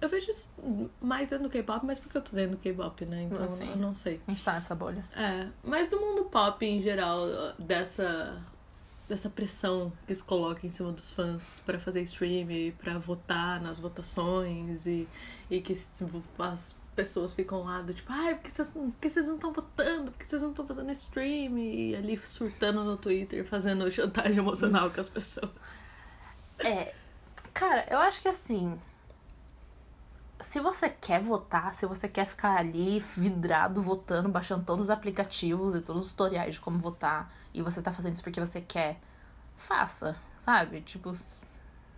[0.00, 0.52] Eu vejo isso
[1.00, 3.22] mais dentro do K-pop, mas porque eu tô dentro do K-pop, né?
[3.24, 3.68] Então Assim.
[3.68, 4.20] eu não sei.
[4.26, 5.04] A gente tá nessa bolha.
[5.14, 7.26] É, mas do mundo pop em geral,
[7.58, 8.40] dessa
[9.08, 12.46] dessa pressão que se coloca em cima dos fãs pra fazer stream
[12.78, 15.08] pra votar nas votações e,
[15.50, 19.26] e que as pessoas ficam lá do tipo, ai, por que vocês, por que vocês
[19.26, 20.10] não estão votando?
[20.10, 21.56] Por que vocês não estão fazendo stream?
[21.56, 25.82] E ali surtando no Twitter, fazendo chantagem emocional com as pessoas.
[26.58, 26.92] É.
[27.54, 28.78] Cara, eu acho que assim.
[30.40, 35.74] Se você quer votar, se você quer ficar ali vidrado votando, baixando todos os aplicativos
[35.74, 39.00] e todos os tutoriais de como votar, e você tá fazendo isso porque você quer,
[39.56, 40.80] faça, sabe?
[40.82, 41.16] Tipo,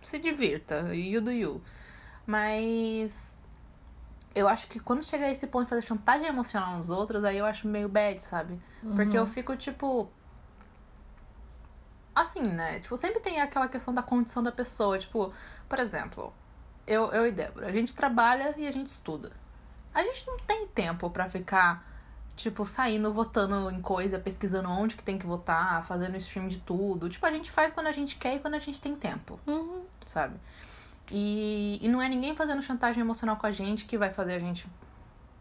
[0.03, 1.61] se divirta, you do you.
[2.25, 3.35] Mas
[4.33, 7.37] eu acho que quando chega a esse ponto de fazer chantagem emocional nos outros, aí
[7.37, 8.59] eu acho meio bad, sabe?
[8.95, 10.09] Porque eu fico tipo.
[12.15, 12.79] Assim, né?
[12.79, 14.97] Tipo, sempre tem aquela questão da condição da pessoa.
[14.97, 15.33] Tipo,
[15.67, 16.33] por exemplo,
[16.87, 19.31] eu, eu e Débora, a gente trabalha e a gente estuda.
[19.93, 21.85] A gente não tem tempo pra ficar,
[22.35, 27.09] tipo, saindo, votando em coisa, pesquisando onde que tem que votar, fazendo stream de tudo.
[27.09, 29.83] Tipo, a gente faz quando a gente quer e quando a gente tem tempo, Uhum.
[30.05, 30.35] sabe?
[31.11, 34.39] E, e não é ninguém fazendo chantagem emocional com a gente que vai fazer a
[34.39, 34.65] gente,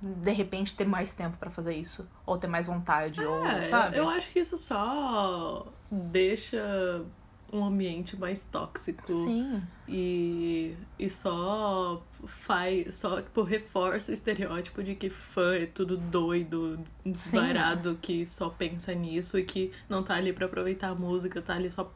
[0.02, 2.08] de repente, ter mais tempo pra fazer isso.
[2.26, 3.96] Ou ter mais vontade, ou, É, sabe?
[3.96, 7.04] eu acho que isso só deixa
[7.52, 9.06] um ambiente mais tóxico.
[9.08, 9.60] Sim.
[9.88, 16.78] E, e só faz, só tipo, reforça o estereótipo de que fã é tudo doido,
[17.04, 21.54] desvairado, que só pensa nisso e que não tá ali pra aproveitar a música, tá
[21.54, 21.92] ali só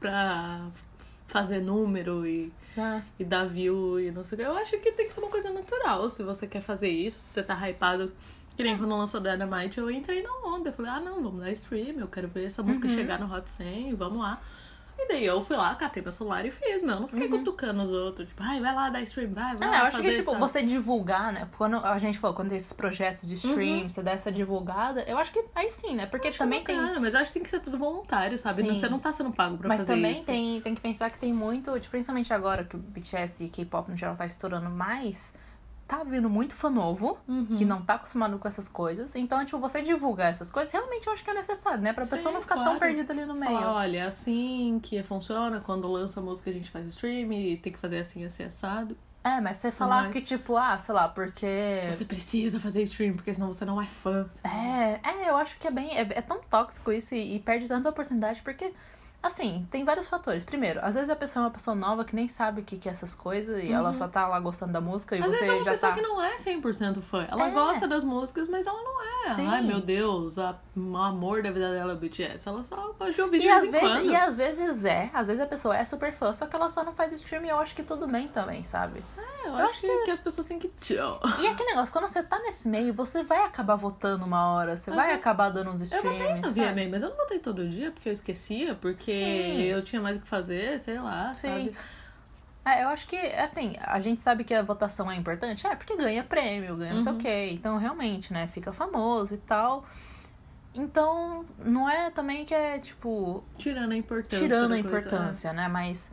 [0.00, 0.68] pra
[1.26, 3.02] fazer número e, É.
[3.18, 4.46] e dar view e não sei o que.
[4.46, 7.26] Eu acho que tem que ser uma coisa natural se você quer fazer isso, se
[7.28, 8.12] você tá hypado.
[8.56, 10.68] Que nem quando lançou Dynamite, eu entrei na onda.
[10.68, 12.94] Eu falei, ah, não, vamos dar stream, eu quero ver essa música Uhum.
[12.94, 14.40] chegar no Hot 100, vamos lá.
[14.96, 16.94] E daí eu fui lá, catei meu celular e fiz, meu.
[16.94, 19.70] Eu não fiquei cutucando os outros, tipo, ai, vai lá dar stream, vai, vai É,
[19.70, 21.48] lá eu acho fazer, que, tipo, você divulgar, né?
[21.58, 25.18] Quando a gente falou, quando tem esses projetos de stream, você dá essa divulgada, eu
[25.18, 26.06] acho que aí sim, né?
[26.06, 26.34] Porque Uhum.
[26.34, 26.76] É também tem.
[26.76, 28.62] bacana, Mas eu acho que tem que ser tudo voluntário, sabe?
[28.62, 28.74] Sim.
[28.74, 30.26] Você não tá sendo pago pra Mas fazer também isso.
[30.26, 33.90] tem, tem que pensar que tem muito, tipo, principalmente agora que o BTS e K-pop
[33.90, 35.34] no geral tá estourando mais,
[35.86, 37.44] tá vindo muito fã novo, Uhum.
[37.56, 39.14] que não tá acostumado com essas coisas.
[39.14, 41.92] Então, tipo, você divulgar essas coisas, realmente eu acho que é necessário, né?
[41.92, 42.78] Pra Sim, pessoa não ficar tão claro.
[42.80, 43.52] perdida ali no meio.
[43.52, 47.72] Falar, olha, é assim que funciona, quando lança música a gente faz stream, e tem
[47.72, 48.96] que fazer assim, assim, assado.
[49.22, 50.12] É, mas você falar mais.
[50.12, 51.46] que, tipo, ah, sei lá, porque.
[51.90, 54.28] Você precisa fazer stream, porque senão você não é fã.
[54.44, 55.96] É, é, eu acho que é bem.
[55.96, 58.74] É, é tão tóxico isso e, e perde tanta oportunidade, porque,
[59.26, 60.44] assim, tem vários fatores.
[60.44, 62.88] Primeiro, às vezes a pessoa é uma pessoa nova que nem sabe o que, que
[62.88, 65.26] é essas coisas e ela só tá lá gostando da música e Uhum.
[65.26, 65.96] Às você vezes é uma já pessoa tá.
[65.98, 67.26] que não é 100% fã.
[67.30, 67.50] Ela É.
[67.50, 69.34] gosta das músicas, mas ela não é.
[69.34, 69.46] Sim.
[69.48, 72.48] Ai, meu Deus, a- o amor da vida dela é o BTS.
[72.48, 74.04] Ela só gosta de ouvir de E vez às, vezes, quando.
[74.10, 76.84] e às vezes é, às vezes a pessoa é super fã, só que ela só
[76.84, 79.02] não faz stream e eu acho que tudo bem também, sabe?
[79.16, 80.72] É, eu, eu acho, acho que, que as pessoas têm que.
[81.40, 84.90] E aquele negócio, quando você tá nesse meio, você vai acabar votando uma hora, você
[84.90, 86.40] vai acabar dando uns Eu streams.
[86.40, 86.60] na sabe?
[86.84, 89.60] VMA, mas eu não botei todo dia porque eu esquecia, porque Sim.
[89.62, 91.48] eu tinha mais o que fazer, sei lá, Sim.
[91.48, 91.76] sabe?
[92.66, 95.94] É, eu acho que, assim, a gente sabe que a votação é importante, é porque
[95.96, 97.20] ganha prêmio, ganha não sei o Uhum.
[97.20, 97.50] quê.
[97.52, 99.84] Então, realmente, né, fica famoso e tal.
[100.74, 104.38] Então, não é também que é, tipo, Tirando a importância.
[104.40, 105.68] tirando a coisa, importância, né?
[105.68, 106.10] Mas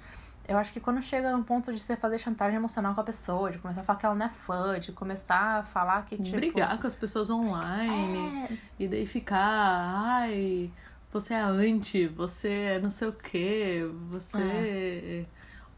[0.51, 3.51] eu acho que quando chega no ponto de você fazer chantagem emocional com a pessoa,
[3.51, 6.35] de começar a falar que ela não é fã, de começar a falar que, tipo...
[6.35, 8.47] Brigar com as pessoas online.
[8.49, 10.71] É, E daí ficar, ai,
[11.11, 15.25] você é anti, você é não sei o que, você é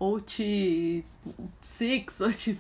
[0.04, 1.06] out
[1.62, 2.60] six, out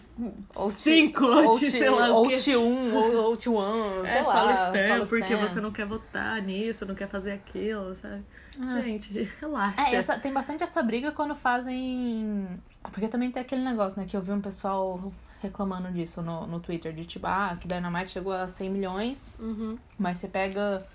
[0.58, 4.26] Out- cinco, out, ou sei lá ou te um, ou, ou te one, É, lá.
[4.26, 8.24] solo spam, porque você não quer votar nisso, não quer fazer aquilo, sabe?
[8.60, 8.82] Ah.
[8.82, 9.82] Gente, relaxa.
[9.82, 12.48] É, essa- tem bastante essa briga quando fazem.
[12.84, 14.08] Porque também tem aquele negócio, né?
[14.08, 18.12] Que eu vi um pessoal reclamando disso no, no Twitter, de tipo, ah, que Dynamite
[18.12, 19.78] chegou a 100 milhões, Uhum.
[20.00, 20.86] mas você pega,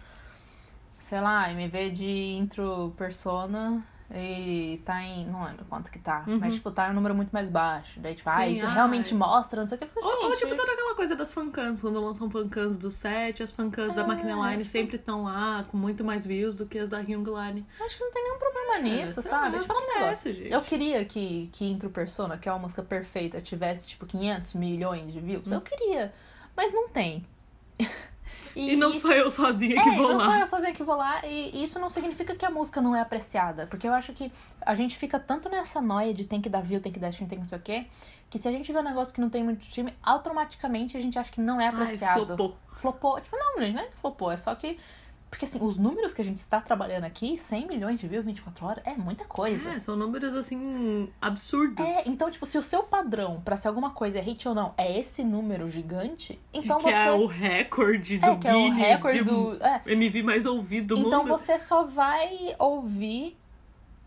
[0.98, 3.82] sei lá, MV de intro persona
[4.14, 5.26] e tá em.
[5.26, 6.24] Não lembro quanto que tá.
[6.26, 6.38] Uhum.
[6.38, 8.00] Mas, tipo, tá em um número muito mais baixo.
[8.00, 8.74] Daí, tipo, ah, Sim, isso ai.
[8.74, 9.88] realmente mostra, não sei o que.
[9.98, 13.92] Ou, ou, tipo, toda aquela coisa das fancams, quando lançam fancams do set, as fancams
[13.94, 16.98] da É, Macmillan tipo- sempre estão lá com muito mais views do que as da
[16.98, 17.66] Hyungline.
[17.84, 19.58] acho que não tem nenhum problema nisso, É, sabe?
[19.58, 20.52] tipo, acontece, gente.
[20.52, 25.12] Eu queria que, que Intro Persona, que é uma música perfeita, tivesse, tipo, 500 milhões
[25.12, 25.50] de views.
[25.50, 26.14] Eu queria.
[26.56, 27.26] Mas não tem.
[28.58, 30.24] E, não sou eu sozinha que é, vou não lá.
[30.24, 31.24] sou eu sozinha que vou lá.
[31.26, 33.66] E isso não significa que a música não é apreciada.
[33.66, 36.80] Porque eu acho que a gente fica tanto nessa noia de tem que dar view,
[36.80, 37.86] tem que dar stream, tem que não sei o quê.
[38.28, 41.18] Que se a gente vê um negócio que não tem muito stream, automaticamente a gente
[41.18, 42.26] acha que não é Ai, apreciado.
[42.26, 42.56] flopou.
[42.72, 43.20] Flopou.
[43.20, 44.30] Tipo, não, gente, não é que flopou.
[44.30, 44.78] É só que...
[45.30, 48.64] Porque, assim, os números que a gente está trabalhando aqui, 100 milhões de views, 24
[48.66, 49.74] horas, é muita coisa.
[49.74, 51.84] É, são números assim absurdos.
[51.84, 54.72] É, então, tipo, se o seu padrão pra ser alguma coisa é hit ou não
[54.76, 56.94] é esse número gigante, então que você.
[56.94, 59.58] é o recorde do É, que é o Guinness recorde de do.
[59.62, 59.82] É.
[59.86, 61.28] MV mais ouvido do Então mundo.
[61.28, 63.36] você só vai ouvir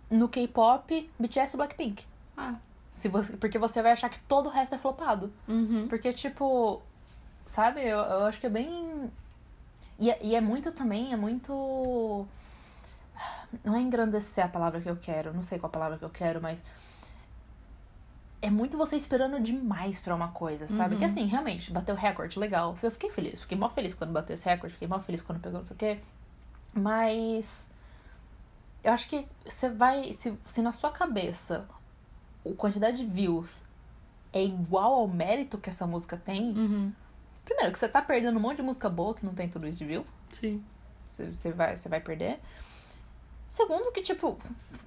[0.09, 2.03] no K-pop BTS e Blackpink.
[2.35, 2.55] Ah,
[2.89, 5.31] Se você, porque você vai achar que todo o resto é flopado.
[5.47, 5.87] uhum.
[5.87, 6.81] Porque, tipo,
[7.45, 9.11] sabe, eu, eu acho que é bem.
[10.01, 12.25] E é, e é muito também, é muito.
[13.63, 16.09] Não é engrandecer a palavra que eu quero, não sei qual a palavra que eu
[16.09, 16.63] quero, mas.
[18.41, 20.95] É muito você esperando demais pra uma coisa, sabe?
[20.95, 20.99] Uhum.
[20.99, 22.75] Que assim, realmente, bateu recorde, legal.
[22.81, 25.59] Eu fiquei feliz, fiquei mó feliz quando bateu esse recorde, fiquei mó feliz quando pegou
[25.59, 25.99] não sei o quê.
[26.73, 27.69] Mas.
[28.83, 30.11] Eu acho que você vai.
[30.13, 31.67] Se, se na sua cabeça
[32.43, 33.63] a quantidade de views
[34.33, 36.91] é igual ao mérito que essa música tem, Uhum.
[37.45, 39.77] Primeiro que você tá perdendo um monte de música boa que não tem tudo isso
[39.77, 40.05] de view.
[40.39, 40.63] Sim.
[41.07, 42.39] Você, você vai, você vai perder.
[43.47, 44.39] Segundo que, tipo,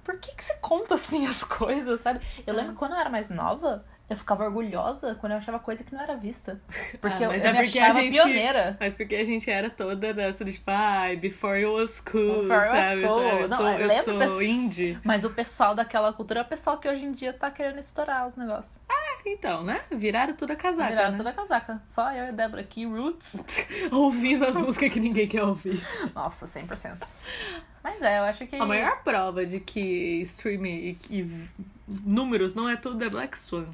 [0.03, 2.19] por que, que você conta assim as coisas, sabe?
[2.47, 2.57] Eu É.
[2.57, 5.93] lembro que quando eu era mais nova, eu ficava orgulhosa quando eu achava coisa que
[5.93, 6.59] não era vista.
[6.99, 8.75] Porque eu, mas eu é me porque a achava gente- pioneira.
[8.79, 12.53] Mas porque a gente era toda dessa de tipo, ai, before you was cool, Before
[12.53, 13.01] I was sabe?
[13.07, 13.21] cool.
[13.23, 13.41] sabe?
[13.43, 14.99] Eu Não, sou, eu eu sou indie.
[15.03, 18.25] Mas o pessoal daquela cultura é o pessoal que hoje em dia tá querendo estourar
[18.25, 18.79] os negócios.
[19.25, 19.81] Então, né?
[19.91, 21.17] Viraram tudo a casaca, Viraram né?
[21.17, 21.81] toda a casaca.
[21.85, 23.37] Só eu e a Débora aqui, Roots.
[23.91, 25.81] Ouvindo as músicas que ninguém quer ouvir.
[26.13, 26.97] Nossa, 100%.
[27.83, 28.55] Mas é, eu acho que.
[28.55, 31.47] A maior prova de que streaming e, e
[31.87, 33.67] números não é tudo é Black Swan.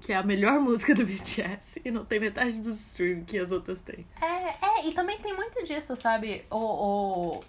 [0.00, 3.50] Que é a melhor música do BTS e não tem metade dos streams que as
[3.50, 4.06] outras têm.
[4.20, 6.44] É, é, e também tem muito disso, sabe?
[6.50, 7.40] O, o,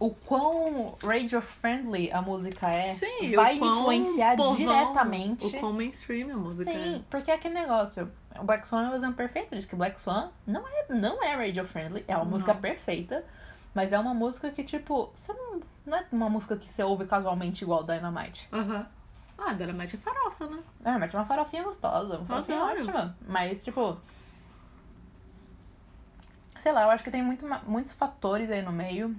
[0.00, 5.46] o quão radio-friendly a música é Sim, vai influenciar povão, diretamente.
[5.46, 7.00] O quão mainstream a música Sim, é.
[7.10, 8.10] porque é aquele negócio.
[8.38, 11.34] O Black Swan é um exemplo perfeito disso, que Black Swan não é, não é
[11.34, 12.30] radio-friendly, é uma Não.
[12.30, 13.24] música perfeita,
[13.74, 17.04] mas é uma música que, tipo, você não, não é uma música que você ouve
[17.04, 18.48] casualmente igual Dynamite.
[18.52, 18.86] Aham.
[19.36, 20.58] Ah, Dynamite é farofa, né?
[20.80, 22.80] Dynamite é uma farofinha gostosa, uma farofinha Adoro.
[22.80, 23.96] ótima, mas, tipo...
[26.58, 29.14] Sei lá, eu acho que tem muito, muitos fatores aí no meio.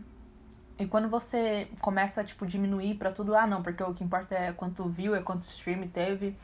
[0.79, 4.33] E quando você começa a, tipo, diminuir pra tudo, ah, não, porque o que importa
[4.33, 6.35] é quanto viu, é quanto stream teve.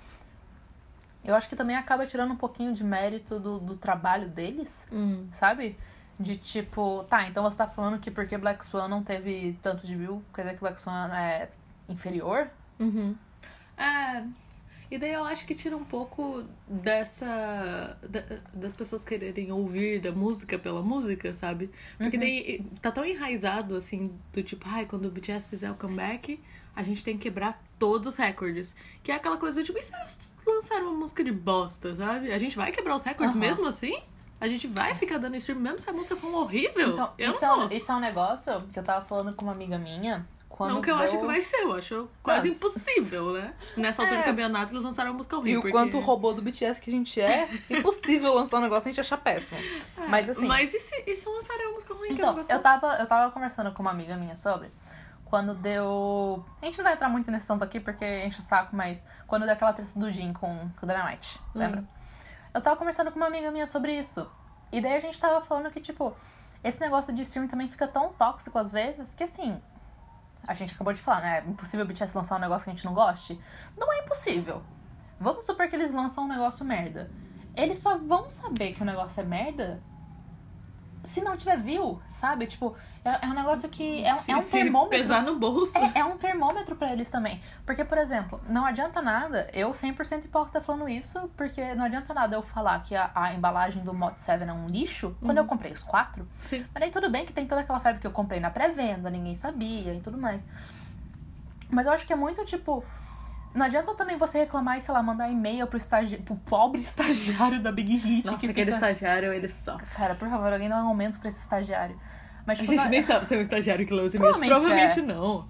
[1.23, 5.27] Eu acho que também acaba tirando um pouquinho de mérito do, do trabalho deles, Hum.
[5.31, 5.77] sabe?
[6.19, 9.95] De tipo, tá, então você tá falando que porque Black Swan não teve tanto de
[9.95, 11.49] view, quer dizer que Black Swan é
[11.89, 12.49] inferior?
[12.79, 13.15] Uhum.
[13.77, 14.23] É.
[14.95, 17.97] E daí eu acho que tira um pouco dessa.
[18.01, 18.23] da-
[18.53, 21.69] das pessoas quererem ouvir da música pela música, sabe?
[21.97, 26.39] Porque daí tá tão enraizado assim, do tipo, ai, quando o BTS fizer o comeback,
[26.73, 28.73] a gente tem que quebrar todos os recordes.
[29.03, 32.31] Que é aquela coisa do tipo, e se eles lançaram uma música de bosta, sabe?
[32.31, 33.45] A gente vai quebrar os recordes Aham.
[33.45, 33.99] mesmo assim?
[34.39, 36.93] A gente vai ficar dando stream mesmo se a música for horrível?
[36.93, 39.43] Então, eu isso, não é um, isso é um negócio que eu tava falando com
[39.45, 40.25] uma amiga minha.
[40.47, 41.03] Quando Não que eu deu...
[41.05, 42.57] acho que vai ser, eu acho quase Nossa.
[42.59, 43.53] impossível, né?
[43.75, 44.23] Nessa altura É.
[44.23, 45.59] do campeonato eles lançaram uma música E horrível.
[45.59, 48.89] o porque- quanto robô do BTS que a gente é, impossível lançar um negócio e
[48.89, 49.57] a gente achar péssimo.
[49.97, 50.47] É, Mas assim.
[50.47, 52.55] Mas e se, e se lançarem uma música ruim que eu Então, não gostei?
[52.55, 54.71] eu tava, eu tava conversando com uma amiga minha sobre
[55.25, 56.45] quando deu.
[56.61, 59.43] A gente não vai entrar muito nesse assunto aqui porque enche o saco, mas quando
[59.43, 61.83] deu aquela treta do Jin com, com o Dynamite, lembra?
[62.53, 64.25] Eu tava conversando com uma amiga minha sobre isso.
[64.71, 66.15] E daí a gente tava falando que, tipo,
[66.63, 69.61] esse negócio de streaming também fica tão tóxico às vezes que assim.
[70.47, 71.43] A gente acabou de falar, né?
[71.45, 73.39] É impossível o BTS lançar um negócio que a gente não goste.
[73.77, 74.61] Não é impossível.
[75.19, 77.09] Vamos supor que eles lançam um negócio merda.
[77.55, 79.81] Eles só vão saber que o negócio é merda
[81.05, 82.47] se não tiver view, sabe?
[82.47, 84.97] Tipo, é, é um negócio que é, um- se, é um se termômetro.
[84.97, 85.77] pesar no bolso.
[85.77, 87.41] É, é um termômetro pra eles também.
[87.65, 92.35] Porque, por exemplo, não adianta nada, eu 100% hipócrita falando isso, porque não adianta nada
[92.35, 95.71] eu falar que a, a embalagem do Mod 7 é um lixo, quando eu comprei
[95.71, 96.27] os quatro.
[96.41, 96.65] Sim.
[96.73, 99.35] Mas aí tudo bem que tem toda aquela febre que eu comprei na pré-venda, ninguém
[99.35, 100.45] sabia e tudo mais.
[101.69, 102.83] Mas eu acho que é muito tipo.
[103.55, 106.17] Não adianta também você reclamar e, sei lá, mandar e-mail pro, estagi...
[106.17, 108.25] pro pobre estagiário da Big Hit.
[108.25, 108.89] Nossa, que aquele fica...
[108.91, 109.85] estagiário, ele sofre.
[109.95, 111.97] Cara, por favor, alguém dá um aumento pra esse estagiário.
[112.45, 114.37] Mas, A tipo, gente não- nem sabe se é um estagiário que lê os e-mails.
[114.37, 115.47] Provavelmente Provavelmente não.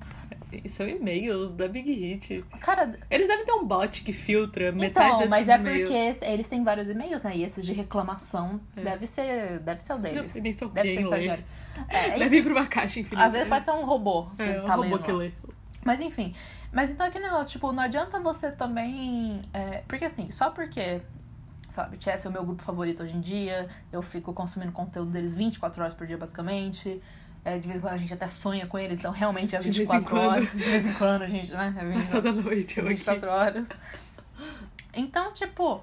[0.70, 2.46] São e-mails da Big Hit.
[2.62, 5.90] Cara, Eles devem ter um bot que filtra metade então, desses mas é e-mails.
[5.90, 7.36] porque eles têm vários e-mails, né?
[7.36, 8.82] E esses de reclamação É.
[8.82, 10.18] deve ser, deve ser o deles.
[10.18, 11.44] Não sei nem se Deve ser estagiário.
[11.90, 13.26] É, Deve ir pra uma caixa infinita.
[13.26, 15.32] às vezes pode ser um robô É, um tá robô lendo que lê.
[15.84, 16.34] Mas enfim.
[16.76, 19.42] Mas então aquele negócio, tipo, não adianta você também.
[19.54, 21.02] é, porque assim, só porque.
[21.70, 23.70] Sabe, BTS é o meu grupo favorito hoje em dia.
[23.94, 27.02] Eu fico consumindo conteúdo deles 24 horas por dia, basicamente.
[27.46, 29.72] É, de vez em quando a gente até sonha com eles, então realmente é De
[29.72, 30.30] vez em 24 quando.
[30.32, 30.52] horas.
[30.52, 31.74] De vez em quando a gente, né?
[31.78, 32.90] É 24 Passar da noite, aqui.
[32.90, 33.70] 24 horas.
[34.94, 35.82] Então, tipo,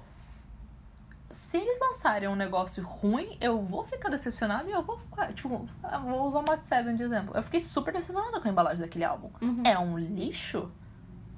[1.31, 5.67] se eles lançarem um negócio ruim, eu vou ficar decepcionada e eu vou ficar, tipo,
[5.91, 7.35] eu vou usar o Mod 7 de exemplo.
[7.35, 9.31] Eu fiquei super decepcionada com a embalagem daquele álbum.
[9.41, 9.63] Uhum.
[9.65, 10.69] É um lixo?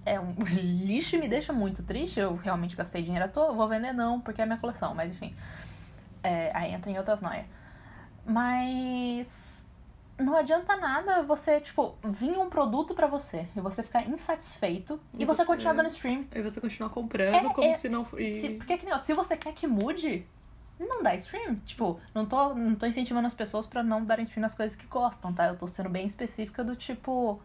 [0.05, 2.19] É um lixo e me deixa muito triste.
[2.19, 3.51] Eu realmente gastei dinheiro à toa.
[3.53, 5.33] Vou vender não, porque é minha coleção, mas enfim.
[6.23, 7.45] É, aí entra em outras noias.
[8.25, 9.67] Mas
[10.19, 15.23] não adianta nada você, tipo, vir um produto pra você e você ficar insatisfeito e,
[15.23, 16.25] E você, você- continuar dando stream.
[16.31, 18.39] Aí você continua comprando É, como é, se não fosse.
[18.41, 20.25] Se, porque que nem, ó, se você quer que mude,
[20.79, 21.55] não dá stream.
[21.65, 24.85] Tipo, não tô, não tô incentivando as pessoas pra não darem stream nas coisas que
[24.87, 25.47] gostam, tá?
[25.47, 27.41] Eu tô sendo bem específica do tipo.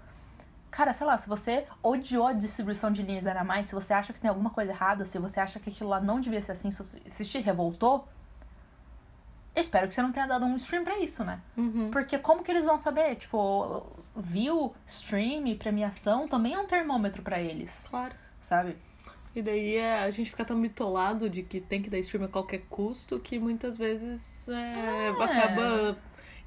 [0.71, 4.13] Cara, sei lá, se você odiou a distribuição de linhas da Dynamite, se você acha
[4.13, 6.71] que tem alguma coisa errada, se você acha que aquilo lá não devia ser assim,
[6.71, 8.07] se te revoltou,
[9.55, 11.41] espero que você não tenha dado um stream pra isso, né?
[11.57, 11.91] Uhum.
[11.91, 13.17] Porque como que eles vão saber?
[13.17, 13.85] Tipo,
[14.17, 18.15] view, stream, premiação também é um termômetro pra eles, Claro.
[18.41, 18.77] sabe?
[19.35, 22.29] E daí é, a gente fica tão bitolado de que tem que dar stream a
[22.29, 25.97] qualquer custo que muitas vezes é, acaba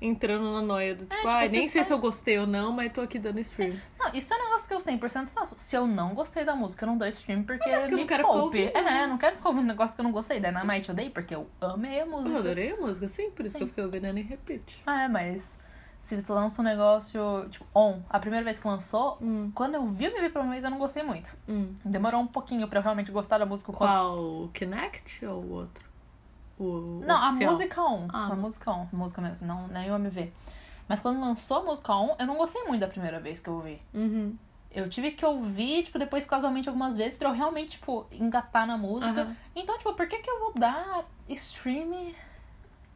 [0.05, 2.71] entrando na noia do tipo, tipo, ai, você nem sei se eu gostei ou não,
[2.71, 3.75] mas tô aqui dando stream.
[3.99, 5.55] Não, isso é um negócio que eu 100% faço.
[5.57, 8.07] Se eu não gostei da música, eu não dou stream porque, é porque eu não
[8.07, 8.57] quero ficar poupe.
[8.59, 9.07] ouvindo, É, né?
[9.07, 10.39] não quero ficar ouvindo um negócio que eu não gostei.
[10.39, 12.29] Dynamite eu dei porque eu amei a música.
[12.31, 13.57] Eu adorei a música, sim, por isso Sim.
[13.59, 14.81] que eu fiquei ouvindo e repete.
[14.85, 15.57] Ah, é, mas
[15.97, 19.85] se você lança um negócio, tipo, on, a primeira vez que lançou, Hum, quando eu
[19.87, 21.33] vi o MV Promo eu não gostei muito.
[21.47, 21.73] hum.
[21.85, 23.71] Demorou um pouquinho pra eu realmente gostar da música.
[23.71, 24.19] o quanto- Qual?
[24.19, 25.92] O Kinect ou o outro?
[26.59, 27.49] O Não, oficial?
[27.49, 28.07] a música on.
[28.13, 28.87] Ah, a música on.
[28.91, 30.31] Música mesmo, não, nem o MV.
[30.87, 33.53] Mas quando lançou a música On, eu não gostei muito da primeira vez que eu
[33.55, 33.81] ouvi.
[33.93, 34.35] Uhum.
[34.71, 38.77] Eu tive que ouvir, tipo, depois casualmente algumas vezes pra eu realmente, tipo, engatar na
[38.77, 39.21] música.
[39.21, 39.35] Aham.
[39.55, 42.11] Então, tipo, por que que eu vou dar stream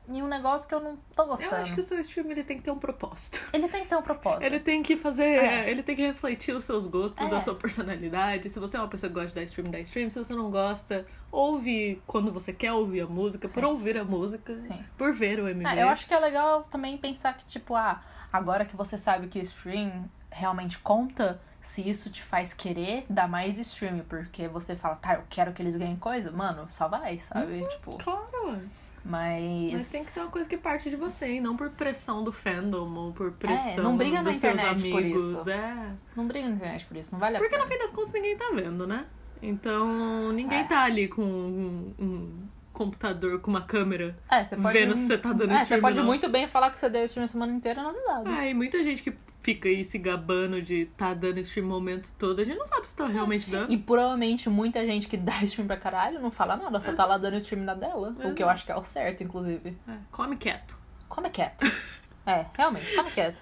[0.07, 1.53] em um negócio que eu não tô gostando?
[1.53, 3.41] Eu acho que o seu stream ele tem que ter um propósito.
[3.51, 4.43] Ele tem que ter um propósito.
[4.43, 5.23] Ele tem que fazer.
[5.25, 5.69] É.
[5.69, 7.35] Ele tem que refletir os seus gostos, É.
[7.35, 8.49] a sua personalidade.
[8.49, 10.09] Se você é uma pessoa que gosta de dar stream, dá stream.
[10.09, 13.69] Se você não gosta, ouve quando você quer ouvir a música, por Sim.
[13.69, 14.79] ouvir a música, Sim.
[14.97, 15.67] por ver o MV.
[15.77, 18.01] É, eu acho que é legal também pensar que, tipo, ah,
[18.31, 23.57] agora que você sabe que stream realmente conta, se isso te faz querer dar mais
[23.57, 27.65] stream, porque você fala, tá, eu quero que eles ganhem coisa, mano, só vai, sabe?
[27.67, 28.61] Tipo, Claro.
[29.07, 29.73] Mas.
[29.73, 32.31] Mas tem que ser uma coisa que parte de você, e não por pressão do
[32.31, 35.23] fandom ou por pressão É, não briga na dos seus internet por amigos.
[35.23, 35.49] isso.
[35.49, 35.91] É.
[36.15, 37.65] Não briga na internet por isso, não vale a Porque pena.
[37.65, 39.05] no fim das contas ninguém tá vendo, né?
[39.41, 40.63] Então ninguém É.
[40.63, 44.73] tá ali com um, um computador com uma câmera É, pode.
[44.77, 46.05] vendo se você tá dando é, stream você pode não.
[46.05, 48.29] muito bem falar que você deu stream a semana inteira e não avisado.
[48.29, 49.13] Ah, e muita gente que
[49.47, 52.93] fica aí se gabando de tá dando o momento todo, a gente não sabe se
[52.93, 53.71] tá realmente dando.
[53.71, 57.17] E provavelmente muita gente que dá stream pra caralho não fala nada, só tá lá
[57.17, 58.09] dando stream na dela.
[58.09, 58.49] O que eu Exato.
[58.49, 59.77] acho que é o certo, inclusive.
[59.87, 60.77] É, come quieto.
[61.07, 61.63] Come quieto.
[62.27, 63.41] é, realmente, come quieto.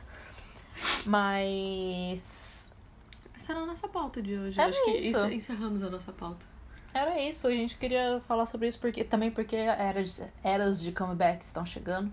[1.08, 2.72] Mas.
[3.36, 4.62] Essa era a nossa pauta de hoje.
[4.62, 5.08] Era Acho que isso.
[5.08, 6.46] encer- encerramos a nossa pauta.
[6.94, 11.44] Era isso, a gente queria falar sobre isso porque também porque eras, eras de comeback
[11.44, 12.12] estão chegando.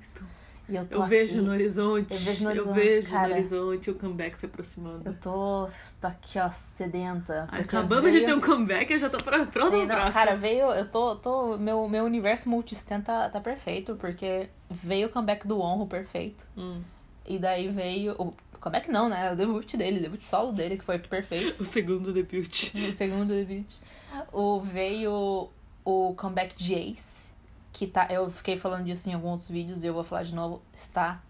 [0.68, 2.12] E eu tô Eu aqui, vejo no horizonte.
[2.12, 3.28] Eu vejo no horizonte, vejo cara.
[3.28, 5.02] no horizonte o comeback se aproximando.
[5.08, 5.68] Eu tô,
[6.00, 7.48] tô aqui, ó, sedenta.
[7.50, 10.12] Acabamos de veio- ter um comeback, eu já tô pra- pronto Sim, não, próximo.
[10.12, 10.70] Cara, veio.
[10.70, 11.16] Eu tô.
[11.16, 16.44] tô meu, meu universo multistem tá, tá perfeito, porque veio o comeback do Honro perfeito.
[16.56, 16.80] Hum.
[17.26, 18.14] E daí veio.
[18.18, 19.32] O comeback não, né?
[19.32, 21.60] O debut dele, o debut solo dele, que foi perfeito.
[21.60, 22.70] O segundo debut.
[22.74, 23.66] O segundo debut.
[24.32, 25.50] O, veio
[25.84, 27.28] o comeback de Ace,
[27.72, 28.06] que tá.
[28.10, 30.62] Eu fiquei falando disso em alguns outros vídeos e eu vou falar de novo.
[30.72, 31.20] Está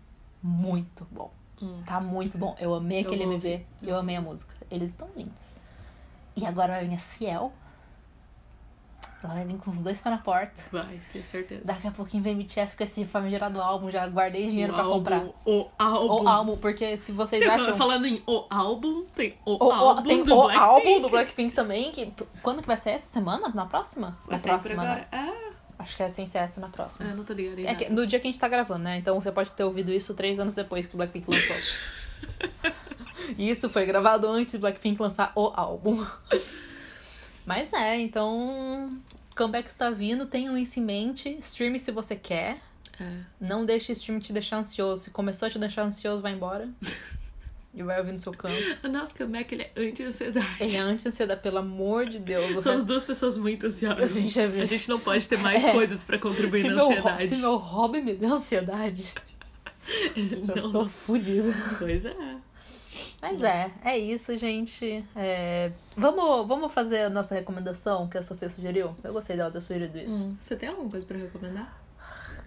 [0.43, 1.31] muito bom.
[1.63, 1.83] Hum.
[1.87, 2.57] Tá muito bom.
[2.59, 4.53] Eu amei Eu aquele MV e eu amei a música.
[4.71, 5.51] Eles estão lindos.
[6.35, 7.53] E agora vai vir a Ciel.
[9.23, 10.61] Ela vai vir com os dois pés na porta.
[10.73, 11.63] Vai, tenho certeza.
[11.65, 13.89] Daqui a pouquinho vem BTS com esse famigerado álbum.
[13.89, 15.25] Já guardei dinheiro O pra álbum- comprar.
[15.47, 16.25] O álbum.
[16.25, 17.73] O álbum, porque se vocês Tem- acham.
[17.75, 20.59] Falando em o álbum, tem o, O, álbum tem do o Blackpink.
[20.65, 21.93] álbum do Blackpink também.
[21.93, 22.13] Que,
[22.43, 23.49] quando que vai ser essa semana?
[23.51, 24.19] Na próxima?
[24.27, 25.07] Vai na próxima, né?
[25.13, 25.42] agora.
[25.83, 27.11] Acho que é sem ser essa na próxima.
[27.11, 28.99] eu não tô ligada É que, no dia que a gente tá gravando, né?
[28.99, 31.57] Então você pode ter ouvido isso três anos depois que o Blackpink lançou.
[33.37, 36.07] E isso foi gravado antes do Blackpink lançar o álbum.
[37.45, 38.97] Mas é, então.
[39.37, 41.37] Comeback está vindo, tenham isso em mente.
[41.41, 42.59] Streame se você quer.
[43.01, 43.21] É.
[43.41, 45.05] Não deixe stream te deixar ansioso.
[45.05, 46.69] Se começou a te deixar ansioso, vai embora.
[47.75, 48.55] e vai ouvir no seu canto.
[48.85, 50.47] O nosso comeback ele é anti-ansiedade.
[50.61, 52.61] Ele é anti-ansiedade, pelo amor de Deus.
[52.65, 54.17] Somos duas pessoas muito ansiosas.
[54.17, 55.73] A gente é- A gente não pode ter mais É.
[55.73, 57.29] coisas pra contribuir se, na meu, ansiedade.
[57.29, 59.15] se meu hobby me deu ansiedade,
[60.17, 61.53] eu Não, tô fodida.
[61.79, 62.15] Pois é.
[63.21, 65.05] Mas é, é isso, gente.
[65.15, 68.97] É, Vamos, vamos fazer a nossa recomendação que a Sofia sugeriu?
[69.05, 70.25] Eu gostei dela ter sugerido isso.
[70.25, 71.81] Hum, Você tem alguma coisa pra recomendar?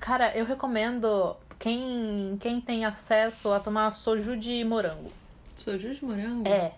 [0.02, 5.12] Cara, eu recomendo quem, quem tem acesso a tomar soju de morango.
[5.56, 6.48] Soju de morango?
[6.48, 6.74] É.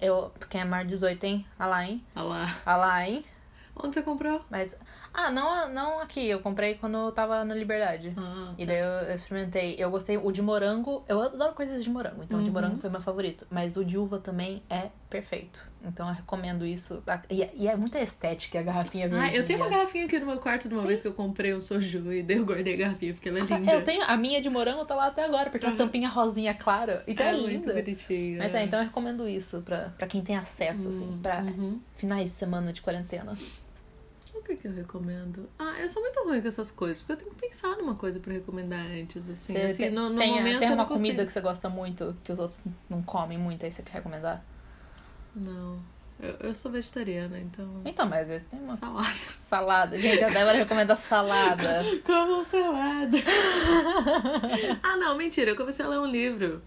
[0.00, 1.46] Eu, quem é maior de 18, hein?
[1.58, 2.02] Ah lá, hein?
[2.14, 2.60] Olha lá.
[2.64, 3.24] Ah lá, hein?
[3.76, 4.44] Onde você comprou?
[4.50, 4.76] Mas.
[5.12, 6.26] Ah, não, não aqui.
[6.28, 8.12] Eu comprei quando eu tava na Liberdade.
[8.16, 9.74] Ah, E daí eu, eu experimentei.
[9.78, 10.16] Eu gostei.
[10.16, 11.04] O de morango.
[11.08, 12.22] Eu adoro coisas de morango.
[12.22, 12.54] Então o de Uhum.
[12.54, 13.46] morango foi meu favorito.
[13.50, 15.68] Mas o de uva também é perfeito.
[15.84, 17.02] Então eu recomendo isso.
[17.28, 19.24] E, é- e é muita estética a garrafinha verde.
[19.24, 20.86] Ah, eu tenho uma garrafinha aqui no meu quarto de uma Sim.
[20.88, 23.42] vez que eu comprei um soju e daí eu guardei a garrafinha porque ela é
[23.42, 23.72] linda.
[23.72, 24.02] Eu tenho.
[24.04, 27.02] A minha de morango tá lá até agora, porque a tampinha rosinha clara.
[27.06, 27.74] Então é, é muito linda.
[27.74, 28.38] bonitinha.
[28.38, 31.80] Mas é, então eu recomendo isso pra, pra quem tem acesso, assim, pra Uhum.
[31.96, 33.36] finais de semana de quarentena.
[34.50, 35.48] O que, eu recomendo?
[35.58, 38.18] Ah, eu sou muito ruim com essas coisas, porque eu tenho que pensar numa coisa
[38.18, 39.52] pra recomendar antes, assim.
[39.52, 40.98] Você assim tem, no, no tem, momento tem uma consigo.
[40.98, 44.44] comida que você gosta muito, que os outros não comem muito, aí você quer recomendar?
[45.36, 45.78] Não.
[46.18, 47.80] Eu, eu sou vegetariana, então.
[47.84, 49.08] Então, mas às vezes tem uma Salada.
[49.34, 49.98] salada.
[49.98, 51.84] Gente, a Débora recomenda salada.
[52.04, 53.18] Como salada.
[54.82, 55.52] ah, não, mentira.
[55.52, 56.60] Eu comecei a ler um livro.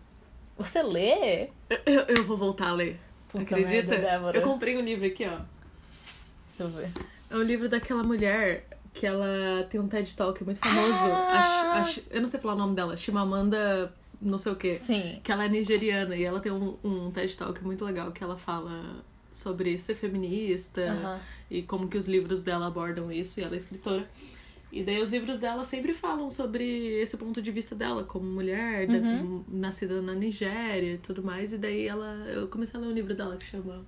[0.57, 1.49] Você lê?
[1.69, 2.99] Eu, eu, eu vou voltar a ler.
[3.27, 3.89] Puta Acredita?
[3.89, 4.37] merda, Débora.
[4.37, 5.39] eu comprei um livro aqui, ó.
[6.57, 6.91] Deixa eu ver.
[7.33, 10.93] É um livro daquela mulher que ela tem um TED Talk muito famoso.
[10.93, 11.73] Ah!
[11.77, 12.95] A- a- eu não sei falar o nome dela.
[12.95, 14.73] Chimamanda não sei o quê.
[14.73, 15.19] Sim.
[15.23, 18.37] Que ela é nigeriana e ela tem um, um TED Talk muito legal que ela
[18.37, 20.81] fala sobre ser feminista
[21.49, 24.07] e como que os livros dela abordam isso, e ela é escritora.
[24.71, 26.63] E daí os livros dela sempre falam sobre
[27.01, 29.43] esse ponto de vista dela, como mulher, da- Uhum.
[29.47, 31.51] nascida na Nigéria e tudo mais.
[31.53, 32.07] E daí ela.
[32.27, 33.83] Eu comecei a ler um livro dela que chama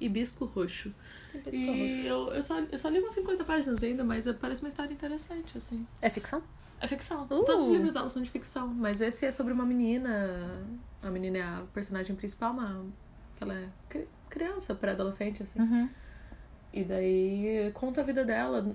[0.00, 0.92] Hibisco Roxo.
[1.38, 4.68] Hibisco E eu, eu, só, eu só li umas 50 páginas ainda, mas parece uma
[4.68, 5.86] história interessante, assim.
[6.00, 6.42] É ficção?
[6.80, 7.24] É ficção.
[7.24, 7.44] Uh!
[7.44, 8.68] Todos os livros dela são de ficção.
[8.68, 10.64] Mas esse é sobre uma menina.
[11.02, 12.84] A menina é a personagem principal, uma.
[13.36, 15.60] que ela é cri- criança, pré-adolescente, assim.
[15.60, 15.88] Uhum.
[16.72, 18.74] E daí conta a vida dela.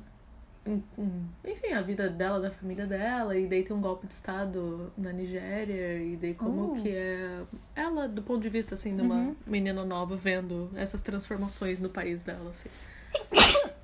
[0.65, 3.35] Enfim, a vida dela, da família dela.
[3.37, 5.97] E daí tem um golpe de Estado na Nigéria.
[6.03, 6.81] E daí como Uh.
[6.81, 7.41] que é
[7.75, 9.35] ela, do ponto de vista, assim, de uma Uhum.
[9.47, 12.69] menina nova vendo essas transformações no país dela, assim.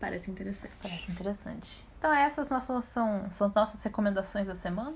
[0.00, 0.72] Parece interessante.
[0.82, 1.84] Parece interessante.
[1.98, 4.94] Então essas nossas são, são as nossas recomendações da semana.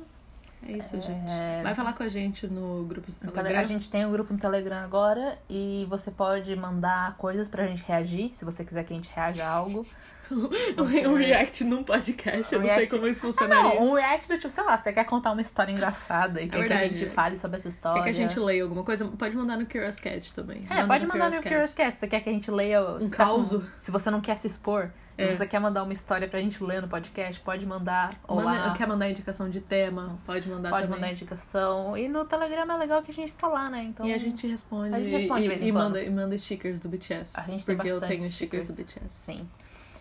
[0.66, 1.00] É isso, É.
[1.00, 1.62] gente.
[1.62, 3.60] Vai falar com a gente no grupo do Telegram.
[3.60, 7.82] a gente tem um grupo no Telegram agora e você pode mandar coisas pra gente
[7.86, 9.86] reagir, se você quiser que a gente reaja a algo.
[10.76, 12.50] Você- um react num podcast.
[12.54, 13.62] Eu Um não sei como isso Ah, funcionaria.
[13.78, 16.56] não, um react do tipo, sei lá, você quer contar uma história engraçada e quer
[16.56, 16.96] que a verdade.
[16.96, 18.02] gente fale sobre essa história.
[18.02, 19.04] Quer que a gente leia alguma coisa?
[19.06, 20.64] Pode mandar no Curious Cat também.
[20.70, 21.98] É, Manda pode mandar no Curious Curious Cat.
[21.98, 22.80] Você quer que a gente leia.
[22.82, 23.68] Um tá com- causo.
[23.76, 25.34] Se você não quer se expor, É.
[25.34, 28.12] você quer mandar uma história pra gente ler no podcast, pode mandar.
[28.26, 28.42] Olá.
[28.44, 30.18] Manda, quer mandar indicação de tema?
[30.26, 31.00] Pode mandar Pode também.
[31.00, 31.96] mandar indicação.
[31.96, 33.84] E no Telegram é legal que a gente tá lá, né?
[33.84, 34.06] Então.
[34.06, 34.94] E a gente responde.
[34.94, 37.38] A gente responde de e, e manda, e manda stickers do BTS.
[37.38, 39.02] A gente tem porque eu tenho stickers, do stickers.
[39.02, 39.14] BTS.
[39.14, 39.48] Sim.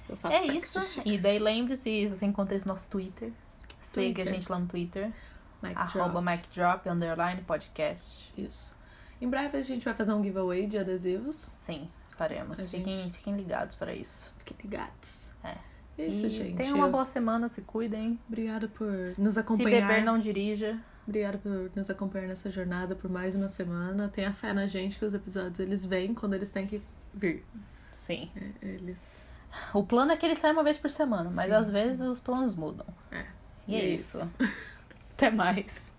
[0.10, 1.02] Eu faço É isso.
[1.06, 3.32] E daí lembre-se, você encontra esse nosso Twitter.
[3.78, 4.34] Siga a Twitter.
[4.34, 5.12] gente lá no Twitter.
[5.62, 6.26] Mic arroba drop.
[6.26, 8.34] MacDrop, underline podcast.
[8.38, 8.76] Isso.
[9.22, 11.36] Em breve a gente vai fazer um giveaway de adesivos.
[11.36, 12.60] Sim, faremos.
[12.60, 14.34] A Fiquem, gente- fiquem ligados para isso.
[14.40, 15.32] Fiquem ligados.
[15.44, 15.56] É.
[15.98, 16.56] Isso, e gente.
[16.56, 18.20] tenham uma boa semana, se cuidem.
[18.28, 19.88] Obrigada por nos Se acompanhar.
[19.88, 20.80] beber, não dirija.
[21.08, 24.10] Obrigada por nos acompanhar nessa jornada por mais uma semana.
[24.10, 26.82] Tenha fé na gente que os episódios eles vêm quando eles têm que
[27.14, 27.46] vir.
[27.92, 28.32] Sim.
[28.36, 29.22] É, Eles.
[29.72, 31.74] O plano é que ele saia uma vez por semana, mas Sim, às sim.
[31.74, 32.88] vezes os planos mudam.
[33.12, 33.26] É.
[33.68, 34.32] E é isso.
[35.14, 35.93] Até mais.